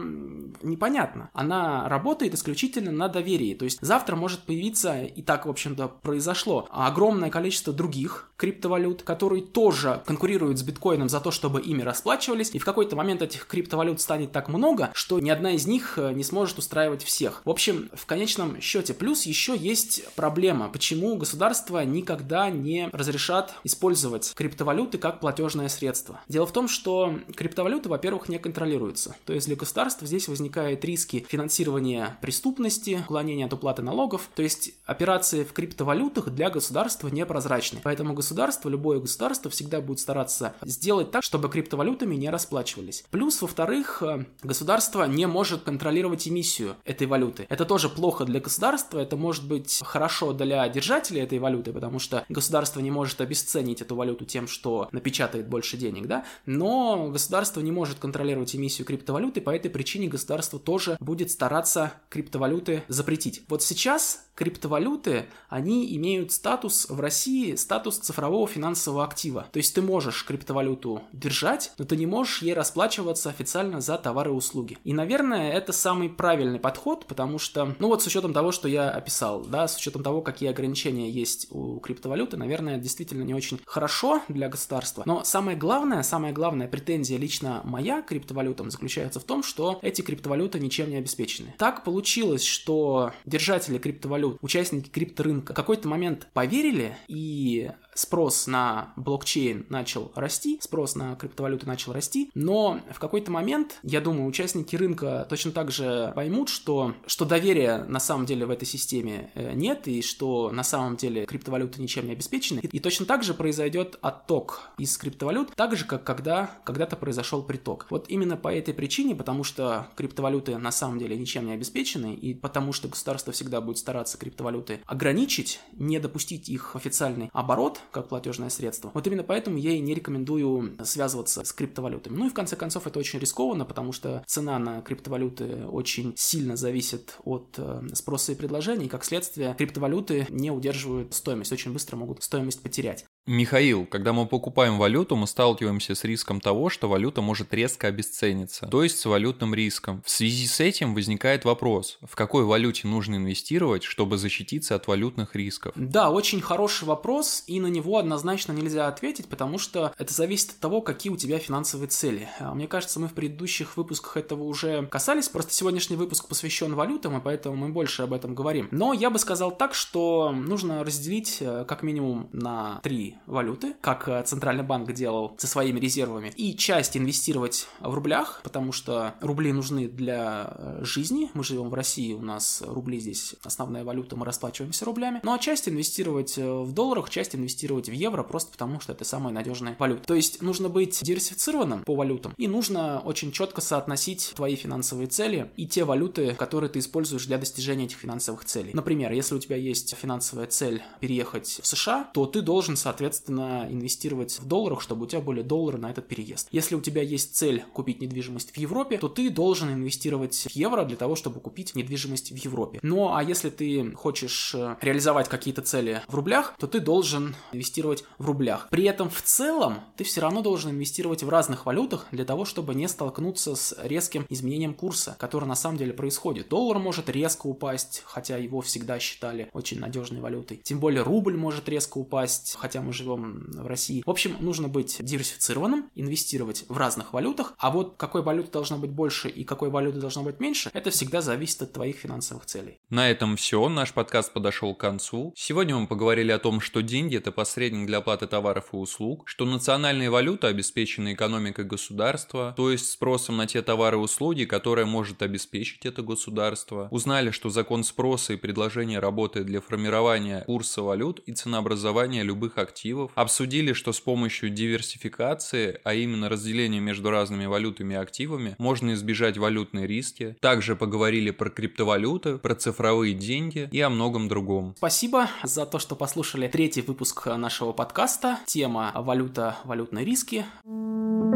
непонятна. 0.63 1.31
Она 1.33 1.89
работает 1.89 2.35
исключительно 2.35 2.91
на 2.91 3.09
доверии. 3.09 3.55
То 3.55 3.65
есть 3.65 3.79
завтра 3.81 4.17
может 4.17 4.41
появиться, 4.41 5.03
и 5.03 5.23
так, 5.23 5.47
в 5.47 5.51
общем-то, 5.51 5.89
произошло, 5.89 6.69
огромное 6.71 7.31
количество 7.31 7.73
других 7.73 8.31
криптовалют, 8.37 9.03
которые 9.03 9.43
тоже 9.43 10.03
конкурируют 10.07 10.59
с 10.59 10.63
биткоином 10.63 11.09
за 11.09 11.21
то, 11.21 11.31
чтобы 11.31 11.61
ими 11.61 11.83
расплачивались, 11.83 12.51
и 12.53 12.59
в 12.59 12.65
какой-то 12.65 12.97
момент 12.97 13.23
этих 13.23 13.47
криптовалют 13.47 14.01
станет 14.01 14.33
так 14.33 14.49
много, 14.49 14.91
что 14.95 15.21
ни 15.21 15.31
одна 15.31 15.53
из 15.53 15.67
них 15.67 15.99
э, 15.99 16.13
не 16.13 16.25
сможет 16.25 16.59
устраивать 16.59 17.03
всех. 17.03 17.43
В 17.45 17.51
общем, 17.51 17.91
в 17.93 18.07
конечном 18.07 18.61
счете, 18.61 18.95
плюс 18.95 19.25
еще 19.25 19.57
есть 19.57 20.05
проблема, 20.15 20.69
почему 20.69 20.94
почему 20.95 21.17
государства 21.17 21.85
никогда 21.85 22.51
не 22.51 22.89
разрешат 22.93 23.55
использовать 23.65 24.33
криптовалюты 24.37 24.99
как 24.99 25.19
платежное 25.19 25.69
средство. 25.69 26.21
Дело 26.29 26.47
в 26.47 26.53
том, 26.53 26.69
что 26.69 27.19
криптовалюты, 27.35 27.89
во-первых, 27.89 28.29
не 28.29 28.39
контролируются. 28.39 29.17
То 29.27 29.33
есть 29.33 29.49
для 29.49 29.57
государства 29.57 30.07
здесь 30.07 30.29
возникают 30.29 30.85
риски 30.85 31.27
финансирования 31.29 32.17
преступности, 32.23 33.03
уклонения 33.05 33.47
от 33.47 33.53
уплаты 33.53 33.83
налогов. 33.83 34.29
То 34.37 34.43
есть 34.43 34.71
операции 34.87 35.43
в 35.43 35.53
криптовалютах 35.53 36.31
для 36.31 36.49
государства 36.49 37.09
непрозрачны. 37.09 37.81
Поэтому 37.83 38.15
государство, 38.15 38.69
любое 38.69 39.01
государство 39.01 39.51
всегда 39.51 39.81
будет 39.81 39.99
стараться 39.99 40.55
сделать 40.63 41.11
так, 41.11 41.25
чтобы 41.25 41.49
криптовалютами 41.49 42.15
не 42.15 42.31
расплачивались. 42.31 43.05
Плюс, 43.11 43.43
во-вторых, 43.43 44.01
государство 44.45 45.05
не 45.05 45.27
может 45.27 45.65
контролировать 45.65 46.29
эмиссию 46.29 46.77
этой 46.85 47.09
валюты. 47.09 47.47
Это 47.49 47.65
тоже 47.65 47.89
плохо 47.89 48.25
для 48.25 48.39
государства, 48.39 49.01
это 49.01 49.17
может 49.17 49.49
быть 49.49 49.83
хорошо 49.85 50.33
для 50.33 50.69
держателей 50.85 51.23
этой 51.23 51.39
валюты, 51.39 51.73
потому 51.73 51.99
что 51.99 52.25
государство 52.29 52.81
не 52.81 52.91
может 52.91 53.21
обесценить 53.23 53.81
эту 53.81 53.97
валюту 53.97 54.27
тем, 54.27 54.47
что 54.47 54.89
напечатает 54.93 55.49
больше 55.49 55.79
денег, 55.79 56.07
да, 56.07 56.25
но 56.45 57.09
государство 57.09 57.61
не 57.61 57.73
может 57.73 57.99
контролировать 57.99 58.55
эмиссию 58.55 58.87
криптовалюты, 58.87 59.41
по 59.41 59.51
этой 59.51 59.71
причине 59.71 60.09
государство 60.09 60.59
тоже 60.59 60.99
будет 61.01 61.31
стараться 61.31 61.95
криптовалюты 62.11 62.83
запретить. 62.89 63.45
Вот 63.49 63.63
сейчас 63.63 64.27
криптовалюты, 64.35 65.27
они 65.49 65.97
имеют 65.97 66.33
статус 66.33 66.89
в 66.91 67.01
России, 67.01 67.55
статус 67.55 67.99
цифрового 67.99 68.47
финансового 68.47 69.05
актива. 69.05 69.47
То 69.53 69.59
есть 69.59 69.75
ты 69.75 69.81
можешь 69.81 70.25
криптовалюту 70.25 71.03
держать, 71.13 71.73
но 71.79 71.85
ты 71.85 71.97
не 71.97 72.07
можешь 72.07 72.43
ей 72.43 72.53
расплачиваться 72.53 73.31
официально 73.31 73.81
за 73.81 73.97
товары 73.97 74.31
и 74.31 74.35
услуги. 74.35 74.77
И, 74.85 74.93
наверное, 74.93 75.53
это 75.53 75.73
самый 75.73 76.09
правильный 76.09 76.59
подход, 76.59 77.07
потому 77.07 77.39
что, 77.39 77.75
ну 77.79 77.89
вот 77.89 78.03
с 78.03 78.07
учетом 78.07 78.33
того, 78.33 78.53
что 78.53 78.69
я 78.69 78.91
описал, 78.91 79.45
да, 79.45 79.69
с 79.69 79.77
учетом 79.77 80.03
того, 80.03 80.21
какие 80.21 80.51
ограничения 80.51 80.74
есть 81.11 81.49
у 81.51 81.79
криптовалюты, 81.81 82.37
наверное, 82.37 82.79
действительно 82.79 83.23
не 83.23 83.35
очень 83.35 83.61
хорошо 83.67 84.23
для 84.29 84.49
государства. 84.49 85.03
Но 85.07 85.25
самое 85.25 85.57
главное, 85.57 86.03
самая 86.03 86.33
главная 86.33 86.69
претензия 86.69 87.19
лично 87.19 87.63
моя 87.65 88.03
к 88.03 88.07
криптовалютам 88.07 88.71
заключается 88.71 89.21
в 89.21 89.25
том, 89.25 89.43
что 89.43 89.79
эти 89.83 90.03
криптовалюты 90.03 90.61
ничем 90.61 90.91
не 90.91 90.97
обеспечены. 90.97 91.55
Так 91.59 91.85
получилось, 91.85 92.45
что 92.45 93.13
держатели 93.25 93.79
криптовалют 93.79 94.05
криптовалют, 94.05 94.39
участники 94.43 94.89
крипторынка 94.89 95.53
в 95.53 95.57
какой-то 95.57 95.89
момент 95.89 96.29
поверили 96.33 96.97
и 97.09 97.71
спрос 97.95 98.47
на 98.47 98.93
блокчейн 98.97 99.67
начал 99.69 100.13
расти, 100.15 100.59
спрос 100.61 100.97
на 100.97 101.15
криптовалюты 101.15 101.67
начал 101.67 101.93
расти, 101.93 102.31
но 102.35 102.81
в 102.91 102.99
какой-то 102.99 103.31
момент, 103.31 103.79
я 103.83 104.01
думаю, 104.01 104.27
участники 104.27 104.77
рынка 104.77 105.27
точно 105.31 105.53
так 105.53 105.71
же 105.71 106.13
поймут, 106.15 106.49
что, 106.49 106.95
что 107.07 107.25
доверия 107.25 107.85
на 107.85 108.01
самом 108.01 108.27
деле 108.27 108.47
в 108.47 108.51
этой 108.51 108.67
системе 108.67 109.31
э, 109.35 109.53
нет, 109.55 109.87
и 109.87 110.03
что 110.03 110.51
на 110.51 110.64
самом 110.65 110.97
деле 110.97 111.27
криптовалюты 111.27 111.81
ничем 111.81 112.07
не 112.07 112.13
обеспечены, 112.13 112.61
и, 112.61 112.67
и 112.67 112.81
точно 112.81 113.07
так 113.07 113.23
же 113.23 113.35
произойдет 113.35 113.99
отток 114.03 114.71
из 114.79 114.97
криптовалют, 114.97 115.55
так 115.55 115.77
же, 115.77 115.85
как 115.85 116.05
когда 116.05 116.59
когда-то 116.65 116.97
произошел 116.97 117.43
приток. 117.43 117.87
Вот 117.91 118.07
именно 118.09 118.37
по 118.37 118.49
этой 118.49 118.75
причине, 118.75 119.15
потому 119.15 119.45
что 119.45 119.89
криптовалюты 119.97 120.57
на 120.59 120.73
самом 120.73 120.99
деле 120.99 121.17
ничем 121.17 121.47
не 121.47 121.53
обеспечены, 121.53 122.15
и 122.15 122.35
потому 122.35 122.73
что 122.73 122.89
государство 122.89 123.33
всегда 123.33 123.61
будет 123.61 123.79
стараться 123.79 124.19
криптовалюты 124.19 124.81
ограничить, 124.87 125.61
не 125.73 125.99
допустить 125.99 126.49
их 126.49 126.77
официальный 126.77 127.31
оборот, 127.33 127.81
как 127.91 128.09
платежное 128.09 128.49
средство. 128.49 128.91
Вот 128.95 129.07
именно 129.07 129.23
поэтому 129.23 129.59
я 129.59 129.73
и 129.73 129.81
не 129.81 129.95
рекомендую 129.95 130.77
связываться 130.85 131.45
с 131.45 131.53
криптовалютами. 131.53 132.17
Ну 132.17 132.27
и 132.27 132.31
в 132.31 132.35
конце 132.35 132.57
концов 132.57 132.87
это 132.87 132.99
очень 132.99 133.19
рискованно, 133.19 133.65
потому 133.65 133.93
что 133.93 134.25
цена 134.27 134.59
на 134.59 134.81
криптовалюты 134.83 135.67
очень 135.67 136.15
сильно 136.17 136.57
зависит 136.57 137.17
от 137.25 137.55
э, 137.59 137.83
спроса 137.95 138.33
и 138.33 138.35
предложения, 138.35 138.87
и 138.87 138.89
как 138.89 139.05
следствие 139.05 139.55
криптовалюты 139.57 140.27
не 140.31 140.44
удерживают 140.53 141.15
стоимость, 141.15 141.53
очень 141.53 141.73
быстро 141.73 141.97
могут 141.97 142.23
стоимость 142.23 142.63
потерять. 142.63 143.05
Михаил, 143.27 143.87
когда 143.87 144.13
мы 144.13 144.27
покупаем 144.27 144.77
валюту, 144.77 145.17
мы 145.17 145.27
сталкиваемся 145.27 145.95
с 145.95 146.05
риском 146.05 146.43
того, 146.43 146.69
что 146.69 146.91
валюта 146.91 147.23
может 147.23 147.55
резко 147.55 147.87
обесцениться, 147.87 148.67
то 148.67 148.83
есть 148.83 149.01
с 149.01 149.07
валютным 149.07 149.55
риском. 149.55 150.03
В 150.05 150.11
связи 150.11 150.47
с 150.47 150.61
этим 150.61 150.95
возникает 150.95 151.47
вопрос, 151.47 151.97
в 152.03 152.17
какой 152.17 152.45
валюте 152.45 152.87
нужно 152.87 153.15
инвестировать, 153.15 153.83
чтобы 153.83 154.19
защититься 154.19 154.75
от 154.75 154.89
валютных 154.89 155.35
рисков? 155.35 155.73
Да, 155.75 156.11
очень 156.11 156.43
хороший 156.43 156.85
вопрос, 156.85 157.45
и 157.47 157.61
на 157.61 157.69
него 157.69 157.97
однозначно 157.97 158.53
нельзя 158.53 158.89
ответить, 158.89 159.27
потому 159.29 159.57
что 159.57 159.95
это 159.97 160.13
зависит 160.13 160.51
от 160.51 160.59
того, 160.59 160.83
какие 160.83 161.11
у 161.11 161.17
тебя 161.17 161.39
финансовые 161.39 161.89
цели. 161.89 162.29
А, 162.41 162.55
мне 162.55 162.69
кажется, 162.69 163.01
мы 163.01 163.09
в 163.09 163.15
предыдущих 163.15 163.79
выпусках 163.79 164.19
этого 164.19 164.43
уже 164.43 164.87
касались, 164.89 165.31
просто 165.31 165.55
сегодняшний 165.55 165.97
выпуск 165.97 166.29
посвящен 166.29 166.75
валютам, 166.75 167.17
и 167.17 167.23
поэтому 167.23 167.57
мы 167.57 167.71
больше 167.71 168.03
об 168.03 168.13
этом 168.13 168.35
говорим. 168.35 168.69
Но 168.71 168.93
я 168.93 169.09
бы 169.09 169.19
сказал 169.19 169.51
так, 169.51 169.73
что 169.73 170.31
нужно 170.31 170.85
разделить 170.85 171.39
э, 171.41 171.65
как 171.67 171.83
минимум 171.83 172.29
на 172.33 172.81
три 172.83 173.14
валюты, 173.27 173.75
как 173.81 174.09
э, 174.09 174.23
Центральный 174.25 174.65
банк 174.65 174.93
делал 174.93 175.35
со 175.39 175.47
своими 175.47 175.81
резервами, 175.81 176.33
и 176.37 176.57
часть 176.57 176.97
инвестировать 176.97 177.69
в 177.81 177.93
рублях, 177.95 178.41
потому 178.43 178.73
что 178.73 179.15
рубли 179.21 179.53
нужны 179.53 179.89
для 179.89 180.55
э, 180.57 180.81
жизни. 180.85 181.31
Мы 181.35 181.45
живем 181.45 181.71
в 181.71 181.75
России, 181.75 182.13
у 182.13 182.21
нас 182.21 182.63
рубли 182.67 182.99
здесь 183.01 183.35
основная 183.45 183.85
валюта, 183.85 184.17
мы 184.17 184.27
расплачиваемся 184.27 184.85
рублями. 184.85 185.21
Ну 185.23 185.33
а 185.33 185.39
часть 185.39 185.69
инвестировать 185.69 186.39
э, 186.39 186.45
в 186.45 186.73
долларах, 186.73 187.11
часть 187.11 187.35
инвестировать 187.35 187.89
в 187.89 187.93
евро, 187.93 188.23
просто 188.23 188.53
потому 188.53 188.81
что 188.81 188.93
это 188.93 189.05
самая 189.05 189.33
надежная 189.33 189.77
валюта. 189.79 190.05
То 190.05 190.15
есть 190.15 190.43
нужно 190.43 190.69
быть 190.69 191.01
диверсифицированным 191.03 191.85
по 191.85 191.95
валютам, 191.95 192.35
и 192.37 192.49
нужно 192.49 193.01
очень 193.01 193.33
четко 193.33 193.61
соотносить 193.61 194.33
твои 194.35 194.57
финансовые 194.57 195.07
цели 195.07 195.51
и 195.57 195.67
те 195.67 195.85
валюты, 195.85 196.35
которые 196.35 196.71
ты 196.71 196.79
используешь 196.79 197.27
для 197.27 197.39
достижения 197.39 197.85
этих 197.85 197.99
финансовых 197.99 198.45
целей. 198.45 198.71
Например, 198.75 199.13
если 199.13 199.35
у 199.35 199.39
тебя 199.39 199.57
есть 199.57 199.95
финансовая 199.95 200.47
цель 200.47 200.83
переехать 201.01 201.61
в 201.63 201.67
США, 201.67 202.11
то 202.13 202.27
ты 202.27 202.43
должен, 202.43 202.77
соответственно, 202.77 203.04
инвестировать 203.11 204.39
в 204.41 204.47
долларах, 204.47 204.81
чтобы 204.81 205.05
у 205.05 205.07
тебя 205.07 205.21
были 205.21 205.43
доллары 205.43 205.79
на 205.79 205.91
этот 205.91 206.09
переезд. 206.09 206.49
Если 206.51 206.75
у 206.75 206.81
тебя 206.81 207.03
есть 207.03 207.37
цель 207.37 207.65
купить 207.73 208.01
недвижимость 208.01 208.51
в 208.53 208.57
Европе, 208.57 208.99
то 208.99 209.09
ты 209.09 209.31
должен 209.31 209.73
инвестировать 209.73 210.35
в 210.35 210.51
евро 210.51 210.85
для 210.85 210.97
того, 210.97 211.17
чтобы 211.17 211.41
купить 211.41 211.75
недвижимость 211.75 212.33
в 212.33 212.37
Европе. 212.37 212.79
Ну 212.83 213.15
а 213.15 213.23
если 213.23 213.51
ты 213.51 213.93
хочешь 213.95 214.55
э, 214.55 214.77
реализовать 214.81 215.29
какие-то 215.29 215.63
цели 215.63 216.03
в 216.09 216.15
рублях, 216.15 216.55
то 216.59 216.67
ты 216.67 216.81
должен 216.81 217.37
инвестировать 217.53 218.05
в 218.19 218.27
рублях. 218.27 218.69
При 218.71 218.85
этом 218.85 219.11
в 219.11 219.23
целом 219.23 219.81
ты 219.97 220.05
все 220.05 220.21
равно 220.21 220.43
должен 220.43 220.71
инвестировать 220.71 221.23
в 221.23 221.29
разных 221.29 221.67
валютах 221.67 222.07
для 222.11 222.25
того, 222.25 222.45
чтобы 222.45 222.75
не 222.75 222.89
столкнуться 222.89 223.55
с 223.55 223.77
резким 223.83 224.27
изменением 224.29 224.75
курса, 224.75 225.17
который 225.19 225.47
на 225.47 225.55
самом 225.55 225.79
деле 225.79 225.93
происходит. 225.93 226.49
Доллар 226.49 226.79
может 226.79 227.09
резко 227.09 227.47
упасть, 227.47 228.03
хотя 228.07 228.37
его 228.39 228.61
всегда 228.61 228.99
считали 228.99 229.49
очень 229.53 229.81
надежной 229.81 230.21
валютой. 230.21 230.61
Тем 230.63 230.81
более 230.81 231.03
рубль 231.03 231.37
может 231.37 231.69
резко 231.69 231.99
упасть, 231.99 232.57
хотя 232.59 232.81
мы 232.81 232.93
живем 232.95 233.51
в 233.51 233.67
России. 233.67 234.03
В 234.07 234.11
общем, 234.11 234.37
нужно 234.41 234.69
быть 234.69 234.97
диверсифицированным, 235.01 235.91
инвестировать 235.95 236.65
в 236.69 236.77
разных 236.79 237.13
валютах, 237.13 237.55
а 237.59 237.71
вот 237.71 237.95
какой 237.97 238.23
валюты 238.23 238.51
должно 238.51 238.79
быть 238.79 238.91
больше 238.91 239.29
и 239.29 239.45
какой 239.45 239.71
валюты 239.71 239.99
должно 239.99 240.23
быть 240.23 240.41
меньше, 240.41 240.71
это 240.73 240.91
всегда 240.91 241.21
зависит 241.21 241.63
от 241.63 241.73
твоих 241.73 241.97
финансовых 241.97 242.47
целей. 242.47 242.79
На 242.91 243.11
этом 243.11 243.37
все. 243.37 243.69
Наш 243.69 243.93
подкаст 243.93 244.33
подошел 244.33 244.75
к 244.75 244.81
концу. 244.81 245.33
Сегодня 245.37 245.77
мы 245.77 245.87
поговорили 245.87 246.33
о 246.33 246.39
том, 246.39 246.61
что 246.61 246.83
деньги– 246.83 247.17
это 247.19 247.33
посредник 247.33 247.87
для 247.87 247.99
оплаты 247.99 248.27
товаров 248.27 248.69
и 248.73 248.77
услуг, 248.77 249.25
что 249.27 249.45
национальные 249.45 250.11
валюты 250.11 250.47
обеспечены 250.47 251.15
экономикой 251.15 251.65
государства, 251.65 252.55
то 252.57 252.71
есть 252.71 252.91
спросом 252.91 253.37
на 253.37 253.47
те 253.47 253.63
товары 253.63 253.97
и 253.97 254.01
услуги, 254.01 254.45
которые 254.45 254.87
может 254.87 255.23
обеспечить 255.23 255.85
это 255.87 256.03
государство. 256.03 256.89
Узнали, 256.91 257.31
что 257.31 257.51
закон 257.51 257.85
спроса 257.85 258.35
и 258.35 258.37
предложения 258.37 258.99
работает 258.99 259.47
для 259.47 259.61
формирования 259.61 260.43
курса 260.43 260.83
валют 260.83 261.21
и 261.27 261.33
ценообразования 261.33 262.23
любых 262.23 262.59
активов. 262.59 262.84
Обсудили, 263.15 263.73
что 263.73 263.93
с 263.93 264.01
помощью 264.01 264.51
диверсификации, 264.51 265.81
а 265.85 265.95
именно 265.95 266.29
разделения 266.29 266.81
между 266.81 267.11
разными 267.11 267.47
валютами 267.47 267.95
и 267.95 267.97
активами, 267.97 268.55
можно 268.59 268.93
избежать 268.95 269.39
валютные 269.39 269.87
риски. 269.87 270.37
Также 270.41 270.77
поговорили 270.77 271.31
про 271.31 271.49
криптовалюты, 271.51 272.39
про 272.39 272.55
цифровые 272.55 273.15
деньги 273.15 273.69
и 273.71 273.81
о 273.81 273.89
многом 273.89 274.29
другом. 274.29 274.75
Спасибо 274.77 275.31
за 275.43 275.67
то, 275.67 275.79
что 275.79 275.97
послушали 275.97 276.49
третий 276.49 276.83
выпуск 276.83 277.27
нашего 277.27 277.73
подкаста. 277.73 278.39
Тема 278.47 278.93
«Валюта, 278.95 279.57
валютные 279.65 280.05
риски». 280.05 280.45
thank 280.65 281.29
you 281.29 281.34